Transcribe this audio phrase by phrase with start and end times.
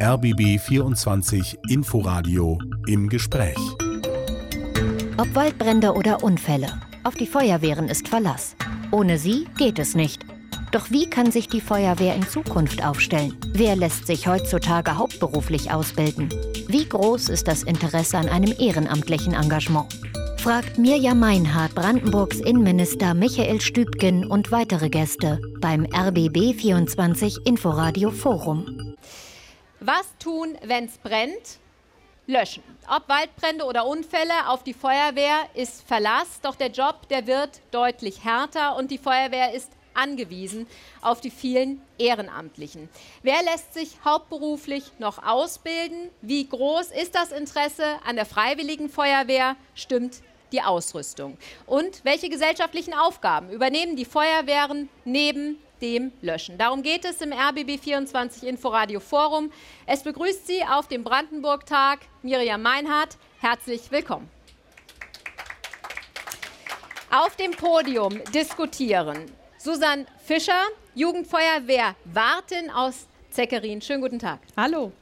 [0.00, 2.56] RBB 24 Inforadio
[2.86, 3.58] im Gespräch.
[5.16, 6.68] Ob Waldbrände oder Unfälle,
[7.02, 8.54] auf die Feuerwehren ist Verlass.
[8.92, 10.24] Ohne sie geht es nicht.
[10.70, 13.36] Doch wie kann sich die Feuerwehr in Zukunft aufstellen?
[13.54, 16.28] Wer lässt sich heutzutage hauptberuflich ausbilden?
[16.68, 19.88] Wie groß ist das Interesse an einem ehrenamtlichen Engagement?
[20.36, 28.87] fragt Mirja Meinhardt Brandenburgs Innenminister Michael Stübgen und weitere Gäste beim RBB 24 Inforadio Forum.
[29.80, 31.58] Was tun, wenn es brennt?
[32.26, 32.62] Löschen.
[32.88, 36.40] Ob Waldbrände oder Unfälle, auf die Feuerwehr ist Verlass.
[36.42, 40.66] Doch der Job, der wird deutlich härter und die Feuerwehr ist angewiesen
[41.00, 42.88] auf die vielen Ehrenamtlichen.
[43.22, 46.10] Wer lässt sich hauptberuflich noch ausbilden?
[46.20, 49.56] Wie groß ist das Interesse an der Freiwilligen Feuerwehr?
[49.74, 50.22] Stimmt
[50.52, 51.38] die Ausrüstung?
[51.66, 56.58] Und welche gesellschaftlichen Aufgaben übernehmen die Feuerwehren neben dem Löschen.
[56.58, 59.50] Darum geht es im RBB 24 Inforadio Forum.
[59.86, 63.16] Es begrüßt Sie auf dem Brandenburg-Tag Miriam Meinhardt.
[63.40, 64.28] Herzlich willkommen.
[67.10, 69.24] Auf dem Podium diskutieren
[69.56, 73.80] Susanne Fischer, Jugendfeuerwehr Warten aus Zeckerin.
[73.80, 74.40] Schönen guten Tag.
[74.56, 74.92] Hallo.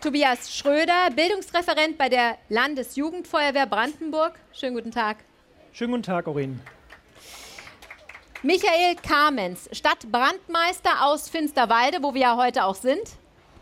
[0.00, 4.38] Tobias Schröder, Bildungsreferent bei der Landesjugendfeuerwehr Brandenburg.
[4.52, 5.18] Schönen guten Tag.
[5.72, 6.58] Schönen guten Tag, Orin.
[8.42, 13.02] Michael Kamens, Stadtbrandmeister aus Finsterwalde, wo wir ja heute auch sind.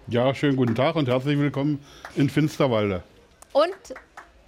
[0.06, 1.84] Ja, schönen guten Tag und herzlich willkommen
[2.14, 3.02] in Finsterwalde.
[3.52, 3.74] Und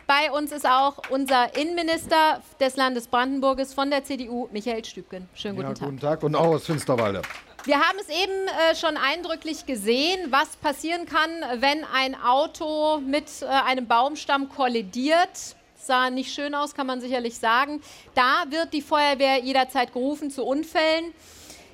[0.06, 5.28] bei uns ist auch unser Innenminister des Landes Brandenburges von der CDU, Michael Stübgen.
[5.34, 5.89] Schönen guten ja, Tag.
[5.89, 7.23] Guten Tag und auch aus Finsterwalde.
[7.64, 8.33] Wir haben es eben
[8.70, 15.56] äh, schon eindrücklich gesehen, was passieren kann, wenn ein Auto mit äh, einem Baumstamm kollidiert
[15.86, 17.83] sah nicht schön aus, kann man sicherlich sagen.
[18.14, 21.12] Da wird die Feuerwehr jederzeit gerufen zu Unfällen.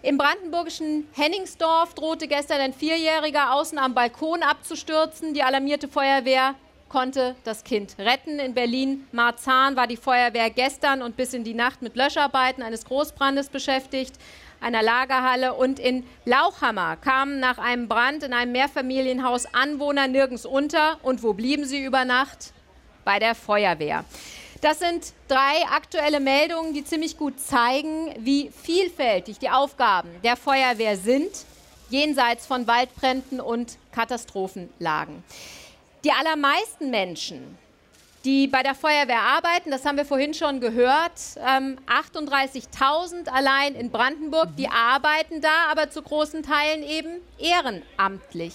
[0.03, 5.35] Im brandenburgischen Henningsdorf drohte gestern ein Vierjähriger außen am Balkon abzustürzen.
[5.35, 6.55] Die alarmierte Feuerwehr
[6.89, 8.39] konnte das Kind retten.
[8.39, 13.49] In Berlin-Marzahn war die Feuerwehr gestern und bis in die Nacht mit Löscharbeiten eines Großbrandes
[13.49, 14.15] beschäftigt,
[14.61, 15.55] einer Lagerhalle.
[15.55, 20.99] Und in Lauchhammer kamen nach einem Brand in einem Mehrfamilienhaus Anwohner nirgends unter.
[21.03, 22.53] Und wo blieben sie über Nacht?
[23.07, 24.05] Bei der Feuerwehr.
[24.61, 30.97] Das sind drei aktuelle Meldungen, die ziemlich gut zeigen, wie vielfältig die Aufgaben der Feuerwehr
[30.97, 31.31] sind,
[31.89, 35.23] jenseits von Waldbränden und Katastrophenlagen.
[36.05, 37.59] Die allermeisten Menschen,
[38.25, 41.13] die bei der Feuerwehr arbeiten, das haben wir vorhin schon gehört,
[41.47, 48.55] ähm, 38.000 allein in Brandenburg, die arbeiten da, aber zu großen Teilen eben ehrenamtlich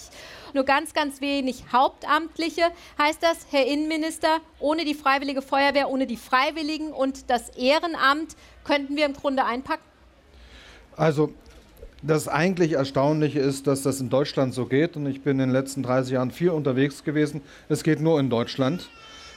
[0.53, 2.63] nur ganz, ganz wenig Hauptamtliche.
[2.97, 8.95] Heißt das, Herr Innenminister, ohne die Freiwillige Feuerwehr, ohne die Freiwilligen und das Ehrenamt könnten
[8.95, 9.83] wir im Grunde einpacken?
[10.95, 11.33] Also
[12.03, 14.95] das eigentlich Erstaunliche ist, dass das in Deutschland so geht.
[14.95, 17.41] Und ich bin in den letzten 30 Jahren viel unterwegs gewesen.
[17.69, 18.89] Es geht nur in Deutschland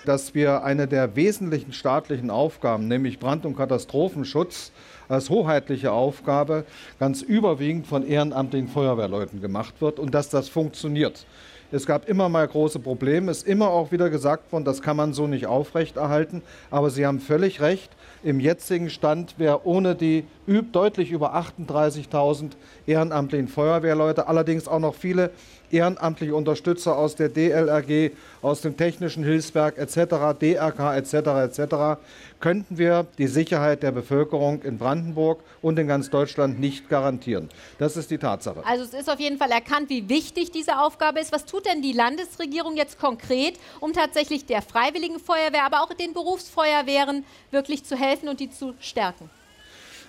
[0.05, 4.73] dass wir eine der wesentlichen staatlichen Aufgaben, nämlich Brand- und Katastrophenschutz,
[5.09, 6.65] als hoheitliche Aufgabe
[6.99, 11.27] ganz überwiegend von ehrenamtlichen Feuerwehrleuten gemacht wird und dass das funktioniert.
[11.73, 14.97] Es gab immer mal große Probleme, es ist immer auch wieder gesagt worden, das kann
[14.97, 16.43] man so nicht aufrechterhalten.
[16.71, 17.91] Aber Sie haben völlig recht,
[18.23, 20.25] im jetzigen Stand wäre ohne die
[20.71, 22.53] deutlich über 38.000
[22.87, 25.31] ehrenamtlichen Feuerwehrleute, allerdings auch noch viele
[25.75, 28.13] ehrenamtliche Unterstützer aus der DLRG,
[28.43, 31.15] aus dem Technischen Hilfswerk etc., DRK etc.
[31.15, 32.01] etc.,
[32.41, 37.49] könnten wir die Sicherheit der Bevölkerung in Brandenburg und in ganz Deutschland nicht garantieren.
[37.79, 38.65] Das ist die Tatsache.
[38.67, 41.33] Also es ist auf jeden Fall erkannt, wie wichtig diese Aufgabe ist.
[41.33, 46.13] Was tut denn die Landesregierung jetzt konkret, um tatsächlich der Freiwilligen Feuerwehr, aber auch den
[46.13, 49.31] Berufsfeuerwehren wirklich zu helfen und die zu stärken?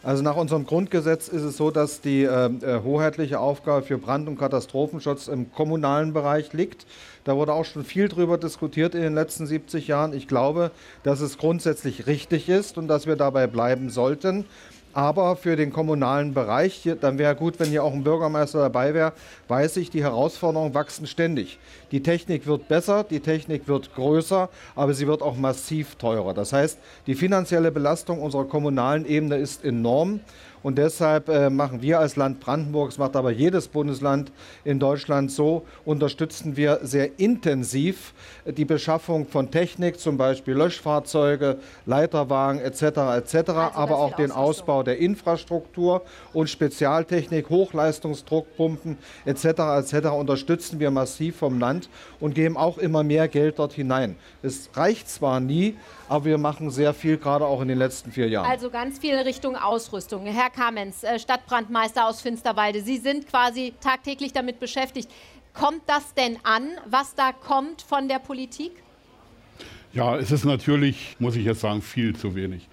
[0.05, 4.27] Also nach unserem Grundgesetz ist es so, dass die äh, äh, hoheitliche Aufgabe für Brand-
[4.27, 6.85] und Katastrophenschutz im kommunalen Bereich liegt.
[7.23, 10.13] Da wurde auch schon viel darüber diskutiert in den letzten 70 Jahren.
[10.13, 10.69] Ich glaube,
[11.01, 14.45] dass es grundsätzlich richtig ist und dass wir dabei bleiben sollten.
[14.95, 19.11] Aber für den kommunalen Bereich, dann wäre gut, wenn hier auch ein Bürgermeister dabei wäre,
[19.49, 21.59] weiß ich, die Herausforderungen wachsen ständig.
[21.91, 26.33] Die Technik wird besser, die Technik wird größer, aber sie wird auch massiv teurer.
[26.33, 30.21] Das heißt, die finanzielle Belastung unserer kommunalen Ebene ist enorm.
[30.65, 34.31] Und deshalb äh, machen wir als Land Brandenburg, das macht aber jedes Bundesland
[34.63, 38.15] in Deutschland so, unterstützen wir sehr intensiv
[38.47, 42.81] die Beschaffung von Technik, zum Beispiel Löschfahrzeuge, Leiterwagen etc.
[42.81, 46.01] etc., also aber auch den Ausbau der Infrastruktur
[46.33, 49.45] und Spezialtechnik, Hochleistungsdruckpumpen etc.
[49.45, 50.07] etc.
[50.17, 51.89] unterstützen wir massiv vom Land
[52.19, 54.15] und geben auch immer mehr Geld dort hinein.
[54.41, 55.75] Es reicht zwar nie,
[56.09, 58.49] aber wir machen sehr viel, gerade auch in den letzten vier Jahren.
[58.49, 60.25] Also ganz viel Richtung Ausrüstung.
[60.25, 65.09] Herr Kamenz, äh, Stadtbrandmeister aus Finsterwalde, Sie sind quasi tagtäglich damit beschäftigt.
[65.53, 68.71] Kommt das denn an, was da kommt von der Politik?
[69.93, 72.67] Ja, es ist natürlich, muss ich jetzt sagen, viel zu wenig.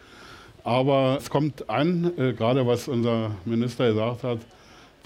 [0.64, 4.38] Aber es kommt an, äh, gerade was unser Minister gesagt hat,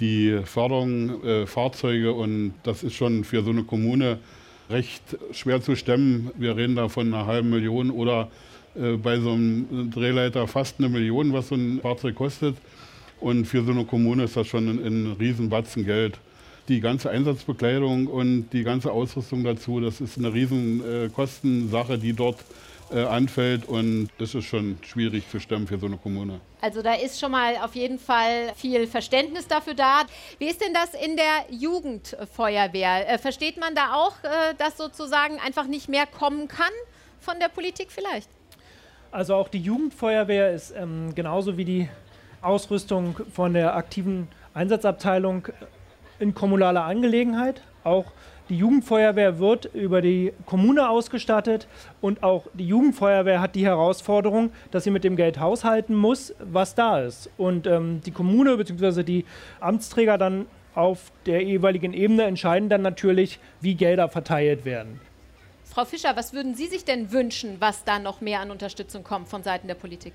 [0.00, 4.18] die Förderung äh, Fahrzeuge und das ist schon für so eine Kommune
[4.68, 6.30] recht schwer zu stemmen.
[6.36, 8.30] Wir reden da von einer halben Million oder
[9.02, 12.56] bei so einem Drehleiter fast eine Million, was so ein Fahrzeug kostet.
[13.20, 16.18] Und für so eine Kommune ist das schon ein, ein Riesenbatzen Geld.
[16.68, 22.38] Die ganze Einsatzbekleidung und die ganze Ausrüstung dazu, das ist eine Riesenkostensache, äh, die dort
[22.90, 26.40] äh, anfällt und das ist schon schwierig zu stemmen für so eine Kommune.
[26.60, 30.02] Also da ist schon mal auf jeden Fall viel Verständnis dafür da.
[30.38, 33.08] Wie ist denn das in der Jugendfeuerwehr?
[33.08, 36.72] Äh, versteht man da auch, äh, dass sozusagen einfach nicht mehr kommen kann
[37.20, 38.28] von der Politik vielleicht?
[39.10, 41.88] Also auch die Jugendfeuerwehr ist ähm, genauso wie die
[42.42, 45.48] Ausrüstung von der aktiven Einsatzabteilung
[46.18, 47.62] in kommunaler Angelegenheit.
[47.84, 48.06] Auch
[48.48, 51.66] die Jugendfeuerwehr wird über die Kommune ausgestattet
[52.00, 56.76] und auch die Jugendfeuerwehr hat die Herausforderung, dass sie mit dem Geld haushalten muss, was
[56.76, 57.28] da ist.
[57.36, 59.02] Und ähm, die Kommune bzw.
[59.02, 59.24] die
[59.58, 65.00] Amtsträger dann auf der jeweiligen Ebene entscheiden dann natürlich, wie Gelder verteilt werden.
[65.76, 69.28] Frau Fischer, was würden Sie sich denn wünschen, was da noch mehr an Unterstützung kommt
[69.28, 70.14] von Seiten der Politik?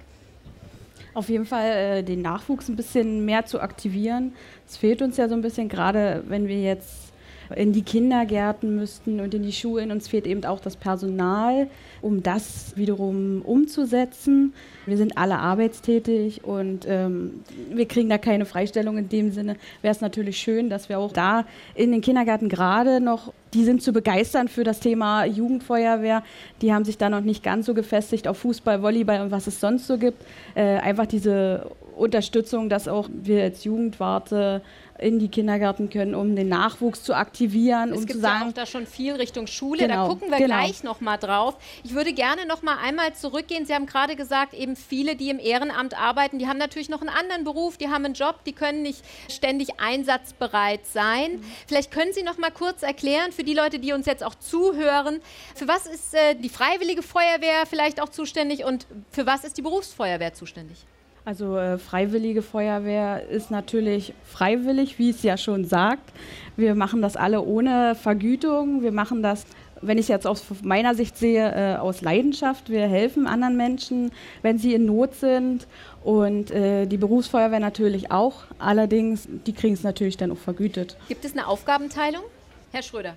[1.14, 4.34] Auf jeden Fall äh, den Nachwuchs ein bisschen mehr zu aktivieren.
[4.68, 7.11] Es fehlt uns ja so ein bisschen, gerade wenn wir jetzt
[7.56, 9.92] in die Kindergärten müssten und in die Schulen.
[9.92, 11.68] Uns fehlt eben auch das Personal,
[12.02, 14.54] um das wiederum umzusetzen.
[14.86, 19.56] Wir sind alle arbeitstätig und ähm, wir kriegen da keine Freistellung in dem Sinne.
[19.82, 21.46] Wäre es natürlich schön, dass wir auch da
[21.76, 26.24] in den Kindergärten gerade noch, die sind zu begeistern für das Thema Jugendfeuerwehr.
[26.62, 29.60] Die haben sich da noch nicht ganz so gefestigt auf Fußball, Volleyball und was es
[29.60, 30.24] sonst so gibt.
[30.56, 34.62] Äh, einfach diese Unterstützung, dass auch wir als Jugendwarte
[35.00, 37.92] in die Kindergärten können, um den Nachwuchs zu aktivieren.
[37.92, 40.30] Es um gibt zu sagen, ja auch da schon viel Richtung Schule, genau, da gucken
[40.30, 40.58] wir genau.
[40.58, 41.56] gleich noch mal drauf.
[41.84, 43.66] Ich würde gerne noch mal einmal zurückgehen.
[43.66, 47.10] Sie haben gerade gesagt, eben viele, die im Ehrenamt arbeiten, die haben natürlich noch einen
[47.10, 51.34] anderen Beruf, die haben einen Job, die können nicht ständig einsatzbereit sein.
[51.34, 51.44] Mhm.
[51.68, 55.22] Vielleicht können Sie noch mal kurz erklären für die Leute, die uns jetzt auch zuhören,
[55.56, 59.62] für was ist äh, die Freiwillige Feuerwehr vielleicht auch zuständig und für was ist die
[59.62, 60.86] Berufsfeuerwehr zuständig?
[61.24, 66.12] Also äh, freiwillige Feuerwehr ist natürlich freiwillig, wie es ja schon sagt.
[66.58, 68.82] Wir machen das alle ohne Vergütung.
[68.82, 69.46] Wir machen das,
[69.82, 72.70] wenn ich es jetzt aus meiner Sicht sehe, äh, aus Leidenschaft.
[72.70, 75.68] Wir helfen anderen Menschen, wenn sie in Not sind.
[76.04, 78.46] Und äh, die Berufsfeuerwehr natürlich auch.
[78.58, 80.98] Allerdings, die kriegen es natürlich dann auch vergütet.
[81.08, 82.24] Gibt es eine Aufgabenteilung?
[82.72, 83.16] Herr Schröder.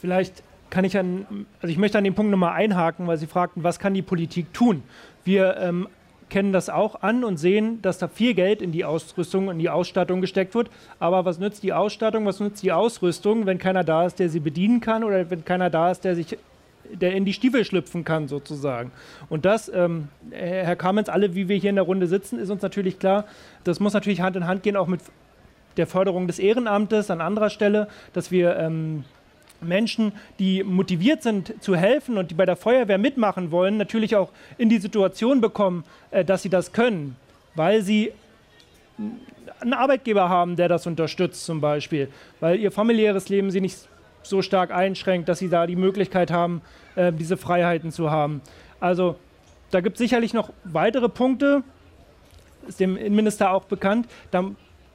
[0.00, 3.62] Vielleicht kann ich an, also ich möchte an dem Punkt nochmal einhaken, weil Sie fragten,
[3.62, 4.82] was kann die Politik tun?
[5.24, 5.88] Wir ähm,
[6.28, 9.70] kennen das auch an und sehen, dass da viel Geld in die Ausrüstung und die
[9.70, 10.70] Ausstattung gesteckt wird.
[10.98, 14.40] Aber was nützt die Ausstattung, was nützt die Ausrüstung, wenn keiner da ist, der sie
[14.40, 16.36] bedienen kann oder wenn keiner da ist, der sich
[16.92, 18.92] der in die Stiefel schlüpfen kann, sozusagen.
[19.28, 22.62] Und das, ähm, Herr Kamenz, alle, wie wir hier in der Runde sitzen, ist uns
[22.62, 23.24] natürlich klar,
[23.64, 25.00] das muss natürlich Hand in Hand gehen, auch mit
[25.76, 29.04] der Förderung des Ehrenamtes an anderer Stelle, dass wir ähm,
[29.60, 34.30] Menschen, die motiviert sind zu helfen und die bei der Feuerwehr mitmachen wollen, natürlich auch
[34.58, 37.16] in die Situation bekommen, äh, dass sie das können,
[37.54, 38.12] weil sie
[39.60, 42.08] einen Arbeitgeber haben, der das unterstützt zum Beispiel,
[42.40, 43.88] weil ihr familiäres Leben sie nicht
[44.22, 46.62] so stark einschränkt, dass sie da die Möglichkeit haben,
[46.96, 48.40] äh, diese Freiheiten zu haben.
[48.80, 49.16] Also
[49.70, 51.62] da gibt es sicherlich noch weitere Punkte,
[52.66, 54.06] ist dem Innenminister auch bekannt.
[54.30, 54.44] Da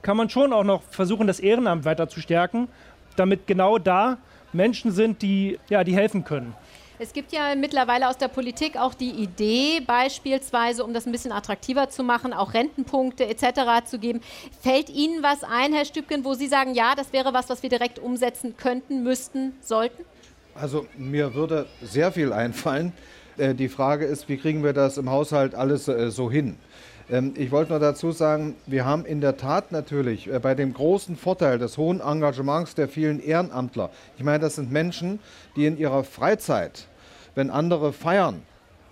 [0.01, 2.68] kann man schon auch noch versuchen, das Ehrenamt weiter zu stärken,
[3.15, 4.18] damit genau da
[4.53, 6.55] Menschen sind, die, ja, die helfen können.
[7.03, 11.31] Es gibt ja mittlerweile aus der Politik auch die Idee, beispielsweise, um das ein bisschen
[11.31, 13.86] attraktiver zu machen, auch Rentenpunkte etc.
[13.86, 14.22] zu geben.
[14.62, 17.72] Fällt Ihnen was ein, Herr Stübken, wo Sie sagen, ja, das wäre was, was wir
[17.72, 20.05] direkt umsetzen könnten, müssten, sollten?
[20.53, 22.93] Also mir würde sehr viel einfallen.
[23.38, 26.58] Äh, die Frage ist, wie kriegen wir das im Haushalt alles äh, so hin?
[27.12, 30.74] Ähm, ich wollte nur dazu sagen, wir haben in der Tat natürlich äh, bei dem
[30.74, 35.20] großen Vorteil des hohen Engagements der vielen Ehrenamtler, ich meine, das sind Menschen,
[35.56, 36.88] die in ihrer Freizeit,
[37.36, 38.41] wenn andere feiern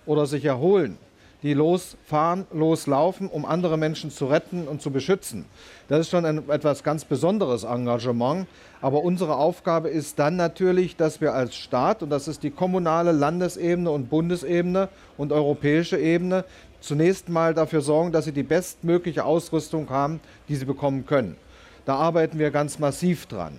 [0.04, 0.98] oder sich erholen,
[1.42, 5.46] die losfahren, loslaufen, um andere Menschen zu retten und zu beschützen.
[5.88, 8.46] Das ist schon ein etwas ganz besonderes Engagement.
[8.82, 13.12] Aber unsere Aufgabe ist dann natürlich, dass wir als Staat, und das ist die kommunale
[13.12, 16.44] Landesebene und Bundesebene und europäische Ebene,
[16.80, 21.36] zunächst mal dafür sorgen, dass sie die bestmögliche Ausrüstung haben, die sie bekommen können.
[21.84, 23.58] Da arbeiten wir ganz massiv dran.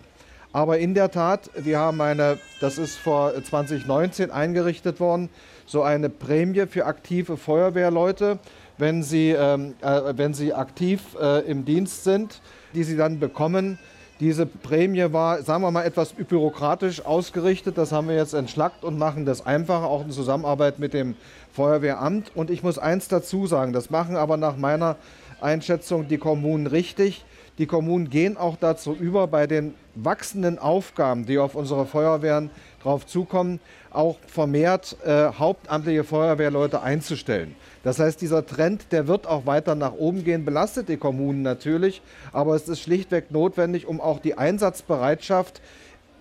[0.54, 5.30] Aber in der Tat, wir haben eine, das ist vor 2019 eingerichtet worden,
[5.66, 8.38] so eine Prämie für aktive Feuerwehrleute,
[8.78, 12.42] wenn sie, ähm, äh, wenn sie aktiv äh, im Dienst sind,
[12.74, 13.80] die sie dann bekommen,
[14.22, 17.80] Diese Prämie war, sagen wir mal, etwas bürokratisch ausgerichtet.
[17.80, 21.16] Das haben wir jetzt entschlackt und machen das einfacher, auch in Zusammenarbeit mit dem
[21.54, 22.32] Feuerwehramt.
[22.36, 24.98] Und ich muss eins dazu sagen, das machen aber nach meiner
[25.42, 27.25] Einschätzung die Kommunen richtig.
[27.58, 32.51] Die Kommunen gehen auch dazu über, bei den wachsenden Aufgaben, die auf unsere Feuerwehren
[32.84, 33.60] drauf zukommen,
[33.91, 37.55] auch vermehrt äh, hauptamtliche Feuerwehrleute einzustellen.
[37.83, 42.01] Das heißt, dieser Trend, der wird auch weiter nach oben gehen, belastet die Kommunen natürlich,
[42.31, 45.62] aber es ist schlichtweg notwendig, um auch die Einsatzbereitschaft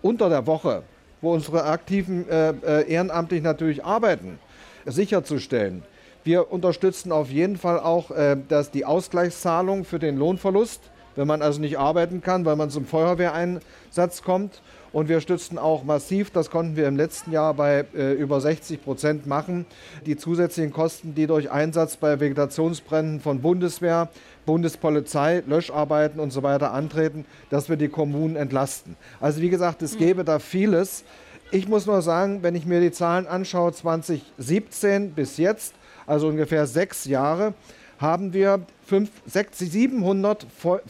[0.02, 0.82] unter der Woche,
[1.20, 4.38] wo unsere aktiven äh, äh, Ehrenamtlichen natürlich arbeiten,
[4.86, 5.82] sicherzustellen.
[6.24, 10.80] Wir unterstützen auf jeden Fall auch äh, dass die Ausgleichszahlung für den Lohnverlust
[11.16, 14.62] wenn man also nicht arbeiten kann, weil man zum Feuerwehreinsatz kommt.
[14.92, 18.82] Und wir stützen auch massiv, das konnten wir im letzten Jahr bei äh, über 60
[18.82, 19.66] Prozent machen,
[20.04, 24.08] die zusätzlichen Kosten, die durch Einsatz bei Vegetationsbränden von Bundeswehr,
[24.46, 28.96] Bundespolizei, Löscharbeiten und so weiter antreten, dass wir die Kommunen entlasten.
[29.20, 31.04] Also wie gesagt, es gäbe da vieles.
[31.52, 35.74] Ich muss nur sagen, wenn ich mir die Zahlen anschaue, 2017 bis jetzt,
[36.06, 37.54] also ungefähr sechs Jahre,
[38.00, 40.46] haben wir 5, 6, 700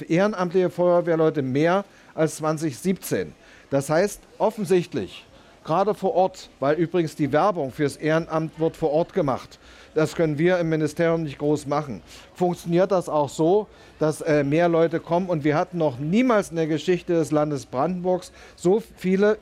[0.08, 3.34] ehrenamtliche Feuerwehrleute mehr als 2017.
[3.70, 5.24] Das heißt offensichtlich,
[5.64, 9.58] gerade vor Ort, weil übrigens die Werbung fürs Ehrenamt wird vor Ort gemacht,
[9.94, 12.02] das können wir im Ministerium nicht groß machen.
[12.40, 13.66] Funktioniert das auch so,
[13.98, 15.28] dass äh, mehr Leute kommen?
[15.28, 19.36] Und wir hatten noch niemals in der Geschichte des Landes Brandenburgs so viele,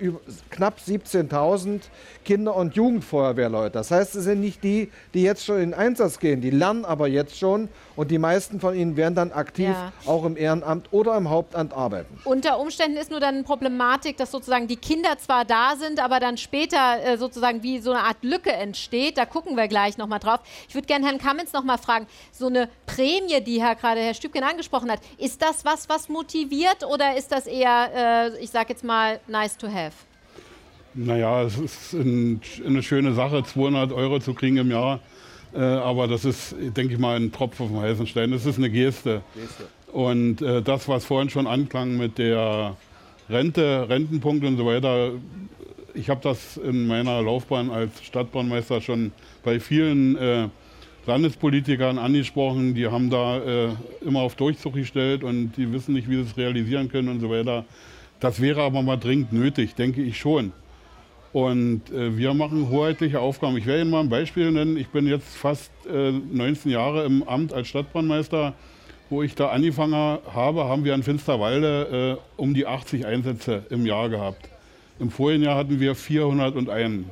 [0.50, 1.82] knapp 17.000
[2.24, 3.70] Kinder- und Jugendfeuerwehrleute.
[3.70, 6.84] Das heißt, es sind nicht die, die jetzt schon in den Einsatz gehen, die lernen
[6.84, 9.92] aber jetzt schon und die meisten von ihnen werden dann aktiv ja.
[10.04, 12.18] auch im Ehrenamt oder im Hauptamt arbeiten.
[12.24, 16.18] Unter Umständen ist nur dann eine Problematik, dass sozusagen die Kinder zwar da sind, aber
[16.18, 19.18] dann später äh, sozusagen wie so eine Art Lücke entsteht.
[19.18, 20.40] Da gucken wir gleich nochmal drauf.
[20.68, 24.14] Ich würde gerne Herrn Kammens noch mal fragen, so eine Prämie, die Herr gerade Herr
[24.14, 28.70] Stübken angesprochen hat, ist das was, was motiviert oder ist das eher, äh, ich sage
[28.70, 29.92] jetzt mal, nice to have?
[30.94, 35.00] Naja, es ist ein, eine schöne Sache, 200 Euro zu kriegen im Jahr.
[35.54, 38.30] Äh, aber das ist, denke ich mal, ein Tropfen auf dem heißen Stein.
[38.32, 39.22] Das ist eine Geste.
[39.34, 39.68] Geste.
[39.92, 42.76] Und äh, das, was vorhin schon anklang mit der
[43.30, 45.12] Rente, Rentenpunkt und so weiter,
[45.94, 50.48] ich habe das in meiner Laufbahn als Stadtbahnmeister schon bei vielen äh,
[51.08, 52.74] Landespolitikern angesprochen.
[52.74, 53.68] Die haben da äh,
[54.04, 57.30] immer auf Durchzug gestellt und die wissen nicht, wie sie es realisieren können und so
[57.30, 57.64] weiter.
[58.20, 60.52] Das wäre aber mal dringend nötig, denke ich schon.
[61.32, 63.56] Und äh, wir machen hoheitliche Aufgaben.
[63.56, 64.76] Ich werde Ihnen mal ein Beispiel nennen.
[64.76, 68.54] Ich bin jetzt fast äh, 19 Jahre im Amt als Stadtbrandmeister.
[69.10, 73.86] Wo ich da angefangen habe, haben wir in Finsterwalde äh, um die 80 Einsätze im
[73.86, 74.50] Jahr gehabt.
[75.00, 77.04] Im vorigen Jahr hatten wir 401.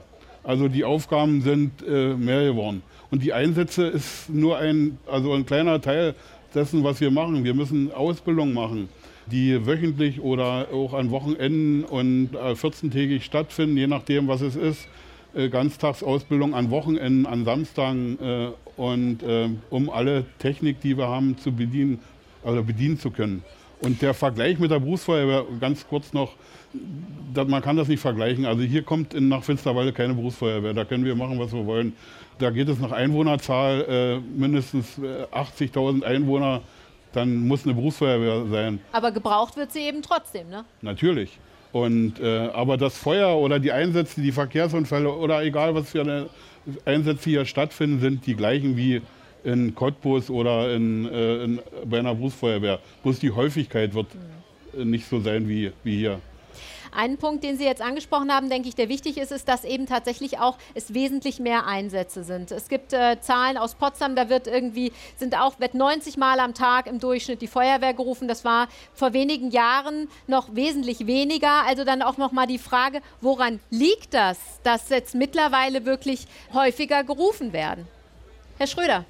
[0.45, 2.83] Also die Aufgaben sind äh, mehr geworden.
[3.11, 6.15] Und die Einsätze ist nur ein, also ein kleiner Teil
[6.55, 7.45] dessen, was wir machen.
[7.45, 8.89] Wir müssen Ausbildung machen,
[9.27, 14.89] die wöchentlich oder auch an Wochenenden und 14-tägig äh, stattfinden, je nachdem, was es ist.
[15.35, 19.21] Äh, Ganztagsausbildung an Wochenenden, an Samstagen äh, und
[19.71, 21.99] um alle Technik, die wir haben, zu bedienen,
[22.45, 23.43] also bedienen zu können.
[23.81, 26.33] Und der Vergleich mit der Berufsfeuerwehr, ganz kurz noch,
[27.35, 28.45] man kann das nicht vergleichen.
[28.45, 30.75] Also hier kommt in, nach Finsterwalde keine Berufsfeuerwehr.
[30.75, 31.95] Da können wir machen, was wir wollen.
[32.38, 36.62] Da geht es nach Einwohnerzahl äh, mindestens 80.000 äh, Einwohner.
[37.12, 38.81] Dann muss eine Berufsfeuerwehr sein.
[38.93, 40.64] Aber gebraucht wird sie eben trotzdem, ne?
[40.83, 41.38] Natürlich.
[41.73, 46.28] Und, äh, aber das Feuer oder die Einsätze, die Verkehrsunfälle oder egal was für
[46.85, 49.02] Einsätze hier stattfinden, sind die gleichen wie
[49.45, 52.81] in Cottbus oder in, äh, in, bei einer Berufsfeuerwehr.
[53.02, 54.09] Bloß die Häufigkeit wird
[54.75, 54.90] mhm.
[54.90, 56.21] nicht so sein wie, wie hier.
[56.97, 59.87] Ein Punkt, den Sie jetzt angesprochen haben, denke ich, der wichtig ist, ist, dass eben
[59.87, 62.50] tatsächlich auch es wesentlich mehr Einsätze sind.
[62.50, 66.55] Es gibt äh, Zahlen aus Potsdam, da wird irgendwie, sind auch, wird 90 Mal am
[66.55, 68.29] Tag im Durchschnitt die Feuerwehr gerufen.
[68.29, 71.67] Das war vor wenigen Jahren noch wesentlich weniger.
[71.67, 77.53] Also dann auch nochmal die Frage, woran liegt das, dass jetzt mittlerweile wirklich häufiger gerufen
[77.53, 77.87] werden?
[78.57, 79.05] Herr Schröder.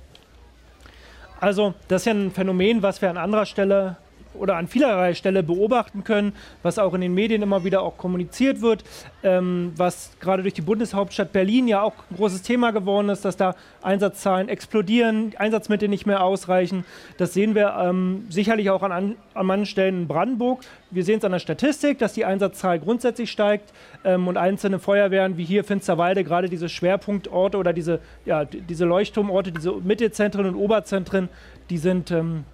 [1.39, 3.97] Also, das ist ja ein Phänomen, was wir an anderer Stelle
[4.39, 8.61] oder an vielerlei Stelle beobachten können, was auch in den Medien immer wieder auch kommuniziert
[8.61, 8.85] wird,
[9.23, 13.37] ähm, was gerade durch die Bundeshauptstadt Berlin ja auch ein großes Thema geworden ist, dass
[13.37, 16.85] da Einsatzzahlen explodieren, Einsatzmittel nicht mehr ausreichen.
[17.19, 20.61] Das sehen wir ähm, sicherlich auch an, an, an manchen Stellen in Brandenburg.
[20.91, 23.73] Wir sehen es an der Statistik, dass die Einsatzzahl grundsätzlich steigt
[24.05, 29.53] ähm, und einzelne Feuerwehren wie hier Finsterwalde, gerade diese Schwerpunktorte oder diese, ja, diese Leuchtturmorte,
[29.53, 31.29] diese Mittelzentren und Oberzentren,
[31.71, 32.45] die sind ähm,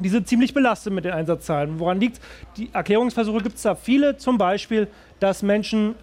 [0.00, 1.78] die sind ziemlich belastet mit den Einsatzzahlen.
[1.78, 2.22] Woran liegt es?
[2.56, 4.88] Die Erklärungsversuche gibt es da viele, zum Beispiel,
[5.20, 5.94] dass Menschen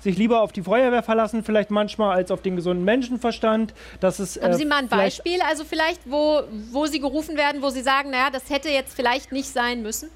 [0.00, 3.74] sich lieber auf die Feuerwehr verlassen, vielleicht manchmal als auf den gesunden Menschenverstand.
[4.00, 7.62] Dass es, Haben äh, Sie mal ein Beispiel, also vielleicht, wo, wo Sie gerufen werden,
[7.62, 10.10] wo Sie sagen, naja, das hätte jetzt vielleicht nicht sein müssen?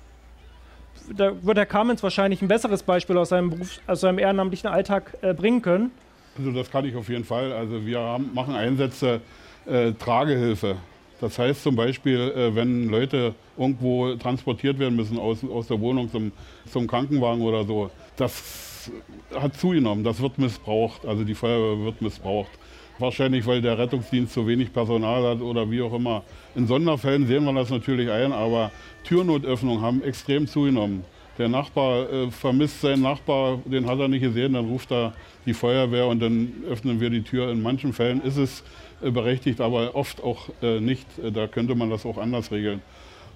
[1.11, 5.17] da wird Herr Kamens wahrscheinlich ein besseres Beispiel aus seinem, Beruf, aus seinem ehrenamtlichen Alltag
[5.23, 5.91] äh, bringen können.
[6.39, 7.53] Also das kann ich auf jeden Fall.
[7.53, 9.21] Also wir haben, machen Einsätze
[9.67, 10.77] äh, Tragehilfe.
[11.23, 16.11] Das heißt zum Beispiel, äh, wenn Leute irgendwo transportiert werden müssen aus, aus der Wohnung
[16.11, 16.33] zum,
[16.69, 18.91] zum Krankenwagen oder so, das
[19.33, 22.51] hat zugenommen, das wird missbraucht, also die Feuerwehr wird missbraucht.
[22.99, 26.25] Wahrscheinlich, weil der Rettungsdienst zu wenig Personal hat oder wie auch immer.
[26.57, 28.73] In Sonderfällen sehen wir das natürlich ein, aber
[29.05, 31.05] Türnotöffnungen haben extrem zugenommen.
[31.39, 35.15] Der Nachbar äh, vermisst seinen Nachbar, den hat er nicht gesehen, dann ruft er
[35.47, 37.51] die Feuerwehr und dann öffnen wir die Tür.
[37.53, 38.65] In manchen Fällen ist es
[39.11, 41.07] berechtigt, aber oft auch äh, nicht.
[41.19, 42.83] Äh, da könnte man das auch anders regeln.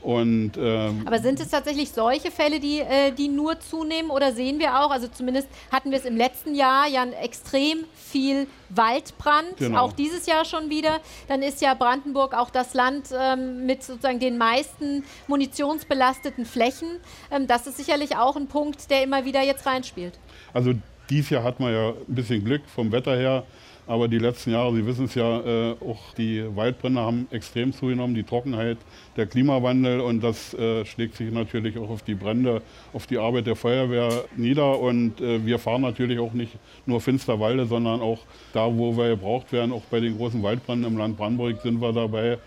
[0.06, 4.60] Und, ähm Aber sind es tatsächlich solche Fälle, die, äh, die nur zunehmen oder sehen
[4.60, 9.80] wir auch, also zumindest hatten wir es im letzten Jahr ja extrem viel Waldbrand, genau.
[9.80, 11.00] auch dieses Jahr schon wieder.
[11.26, 16.88] Dann ist ja Brandenburg auch das Land ähm, mit sozusagen den meisten munitionsbelasteten Flächen.
[17.32, 20.20] Ähm, das ist sicherlich auch ein Punkt, der immer wieder jetzt reinspielt.
[20.54, 20.74] Also
[21.10, 23.44] dieses Jahr hat man ja ein bisschen Glück vom Wetter her.
[23.88, 28.16] Aber die letzten Jahre, Sie wissen es ja, äh, auch die Waldbrände haben extrem zugenommen,
[28.16, 28.78] die Trockenheit,
[29.16, 32.62] der Klimawandel und das äh, schlägt sich natürlich auch auf die Brände,
[32.92, 34.80] auf die Arbeit der Feuerwehr nieder.
[34.80, 36.52] Und äh, wir fahren natürlich auch nicht
[36.84, 38.18] nur Finsterwalde, sondern auch
[38.52, 41.92] da, wo wir gebraucht werden, auch bei den großen Waldbränden im Land Brandenburg sind wir
[41.92, 42.38] dabei.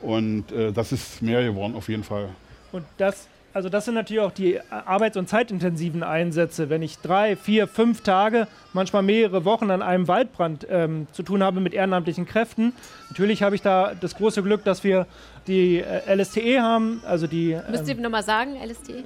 [0.00, 2.30] Und äh, das ist mehr geworden auf jeden Fall.
[2.72, 6.70] Und das also das sind natürlich auch die arbeits- und zeitintensiven Einsätze.
[6.70, 11.42] Wenn ich drei, vier, fünf Tage, manchmal mehrere Wochen an einem Waldbrand ähm, zu tun
[11.42, 12.72] habe mit ehrenamtlichen Kräften,
[13.08, 15.08] natürlich habe ich da das große Glück, dass wir
[15.48, 17.58] die äh, LSTE haben, also die...
[17.68, 19.02] Müsst ihr ähm, nochmal sagen, LSTE?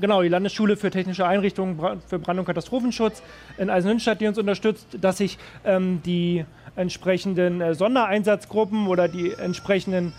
[0.00, 3.24] Genau, die Landesschule für technische Einrichtungen für Brand- und Katastrophenschutz
[3.58, 6.44] in Eisenhüttenstadt, die uns unterstützt, dass sich ähm, die
[6.76, 10.12] entsprechenden äh, Sondereinsatzgruppen oder die entsprechenden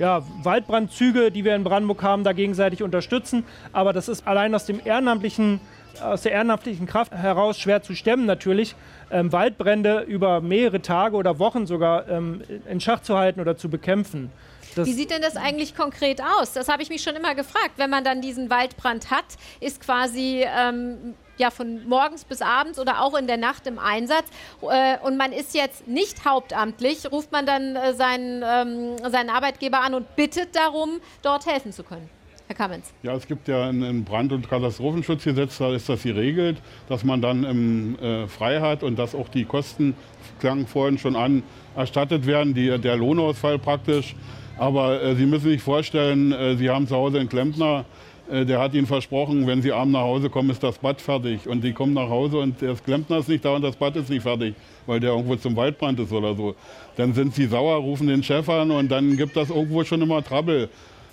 [0.00, 3.44] ja, Waldbrandzüge, die wir in Brandenburg haben, da gegenseitig unterstützen.
[3.72, 5.60] Aber das ist allein aus dem ehrenamtlichen
[6.00, 8.76] aus der ehrenamtlichen Kraft heraus schwer zu stemmen natürlich,
[9.10, 13.68] ähm, Waldbrände über mehrere Tage oder Wochen sogar ähm, in Schach zu halten oder zu
[13.68, 14.30] bekämpfen.
[14.76, 16.52] Das Wie sieht denn das eigentlich konkret aus?
[16.52, 17.72] Das habe ich mich schon immer gefragt.
[17.76, 19.24] Wenn man dann diesen Waldbrand hat,
[19.58, 24.26] ist quasi ähm, ja von morgens bis abends oder auch in der Nacht im Einsatz
[24.62, 29.80] äh, und man ist jetzt nicht hauptamtlich, ruft man dann äh, seinen, ähm, seinen Arbeitgeber
[29.80, 32.08] an und bittet darum, dort helfen zu können.
[32.46, 32.92] Herr Kamenz.
[33.04, 37.44] Ja, es gibt ja ein Brand- und Katastrophenschutzgesetz, da ist das geregelt, dass man dann
[37.44, 39.94] im, äh, frei hat und dass auch die Kosten,
[40.40, 41.44] klang vorhin schon an,
[41.76, 44.16] erstattet werden, die, der Lohnausfall praktisch.
[44.58, 47.84] Aber äh, Sie müssen sich vorstellen, äh, Sie haben zu Hause einen Klempner,
[48.30, 51.48] der hat ihnen versprochen, wenn sie abends nach Hause kommen, ist das Bad fertig.
[51.48, 54.08] Und die kommen nach Hause und der Klempner ist nicht da und das Bad ist
[54.08, 54.54] nicht fertig,
[54.86, 56.54] weil der irgendwo zum Waldbrand ist oder so.
[56.96, 60.22] Dann sind sie sauer, rufen den Chef an und dann gibt das irgendwo schon immer
[60.22, 60.68] Trouble.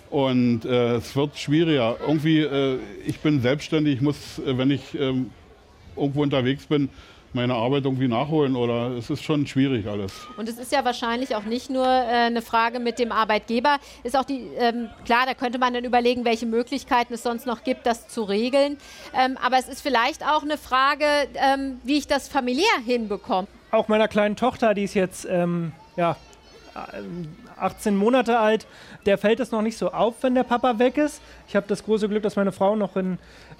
[0.09, 1.97] Und äh, es wird schwieriger.
[2.05, 5.31] Irgendwie, äh, ich bin selbstständig, ich muss, äh, wenn ich ähm,
[5.95, 6.89] irgendwo unterwegs bin,
[7.37, 10.11] meine Arbeit irgendwie nachholen oder es ist schon schwierig alles.
[10.37, 14.17] Und es ist ja wahrscheinlich auch nicht nur äh, eine Frage mit dem Arbeitgeber, ist
[14.17, 17.85] auch die, ähm, klar, da könnte man dann überlegen, welche Möglichkeiten es sonst noch gibt,
[17.85, 18.77] das zu regeln.
[19.13, 23.47] Ähm, aber es ist vielleicht auch eine Frage, ähm, wie ich das familiär hinbekomme.
[23.69, 26.17] Auch meiner kleinen Tochter, die ist jetzt ähm, ja,
[27.57, 28.67] 18 Monate alt,
[29.05, 31.21] der fällt es noch nicht so auf, wenn der Papa weg ist.
[31.47, 33.17] Ich habe das große Glück, dass meine Frau noch in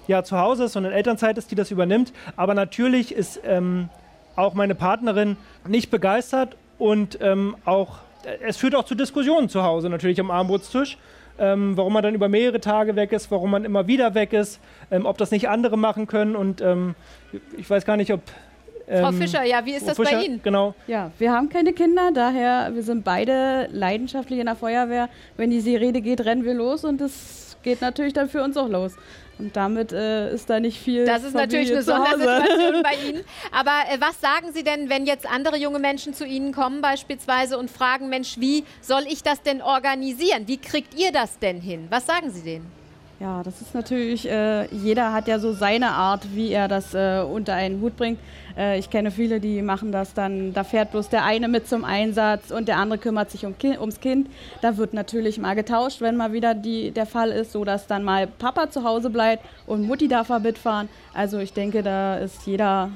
[0.08, 2.12] ja, zu Hause ist und in Elternzeit ist, die das übernimmt.
[2.36, 3.88] Aber natürlich ist ähm,
[4.34, 7.98] auch meine Partnerin nicht begeistert und ähm, auch,
[8.44, 10.98] es führt auch zu Diskussionen zu Hause, natürlich am Armutstisch.
[11.40, 14.58] Ähm, warum man dann über mehrere Tage weg ist, warum man immer wieder weg ist,
[14.90, 16.34] ähm, ob das nicht andere machen können.
[16.34, 16.96] Und ähm,
[17.56, 18.22] ich weiß gar nicht, ob
[18.88, 20.40] Frau ähm, Fischer, ja, wie ist das Fischer, bei Ihnen?
[20.42, 20.74] Genau.
[20.86, 25.08] Ja, wir haben keine Kinder, daher wir sind beide leidenschaftlich in der Feuerwehr.
[25.36, 28.68] Wenn die Sirene geht, rennen wir los und das geht natürlich dann für uns auch
[28.68, 28.96] los.
[29.38, 31.06] Und damit äh, ist da nicht viel.
[31.06, 33.24] Das ist natürlich eine Sondersituation bei Ihnen.
[33.52, 37.56] Aber äh, was sagen Sie denn, wenn jetzt andere junge Menschen zu Ihnen kommen beispielsweise
[37.56, 40.48] und fragen, Mensch, wie soll ich das denn organisieren?
[40.48, 41.86] Wie kriegt ihr das denn hin?
[41.90, 42.78] Was sagen Sie denen?
[43.20, 47.20] Ja, das ist natürlich, äh, jeder hat ja so seine Art, wie er das äh,
[47.20, 48.20] unter einen Hut bringt.
[48.58, 51.84] Äh, ich kenne viele, die machen das dann, da fährt bloß der eine mit zum
[51.84, 54.28] Einsatz und der andere kümmert sich um kind, ums Kind.
[54.60, 58.02] Da wird natürlich mal getauscht, wenn mal wieder die, der Fall ist, so dass dann
[58.02, 60.88] mal Papa zu Hause bleibt und Mutti darf mitfahren.
[61.14, 62.90] Also ich denke, da ist jeder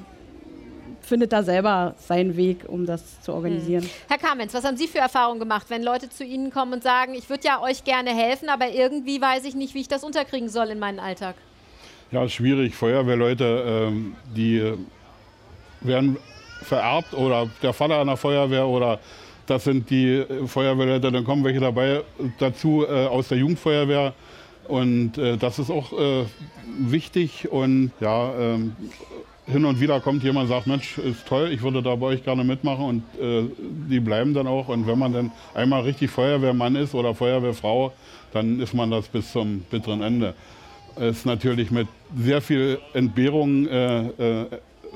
[1.00, 3.82] findet da selber seinen Weg, um das zu organisieren.
[3.82, 3.90] Hm.
[4.08, 7.14] Herr Kamenz, was haben Sie für Erfahrungen gemacht, wenn Leute zu Ihnen kommen und sagen,
[7.14, 10.48] ich würde ja euch gerne helfen, aber irgendwie weiß ich nicht, wie ich das unterkriegen
[10.48, 11.34] soll in meinen Alltag?
[12.12, 12.76] Ja, schwierig.
[12.76, 14.74] Feuerwehrleute, ähm, die
[15.84, 16.16] werden
[16.62, 19.00] vererbt oder der Vater einer Feuerwehr oder
[19.46, 22.02] das sind die Feuerwehrleute, dann kommen welche dabei
[22.38, 24.14] dazu äh, aus der Jugendfeuerwehr
[24.68, 26.24] Und äh, das ist auch äh,
[26.78, 27.48] wichtig.
[27.50, 28.76] Und ja, ähm,
[29.46, 32.24] hin und wieder kommt jemand und sagt, Mensch, ist toll, ich würde da bei euch
[32.24, 32.84] gerne mitmachen.
[32.84, 33.44] Und äh,
[33.90, 34.68] die bleiben dann auch.
[34.68, 37.92] Und wenn man dann einmal richtig Feuerwehrmann ist oder Feuerwehrfrau,
[38.32, 40.34] dann ist man das bis zum bitteren Ende.
[40.96, 44.46] Ist natürlich mit sehr viel Entbehrung äh, äh,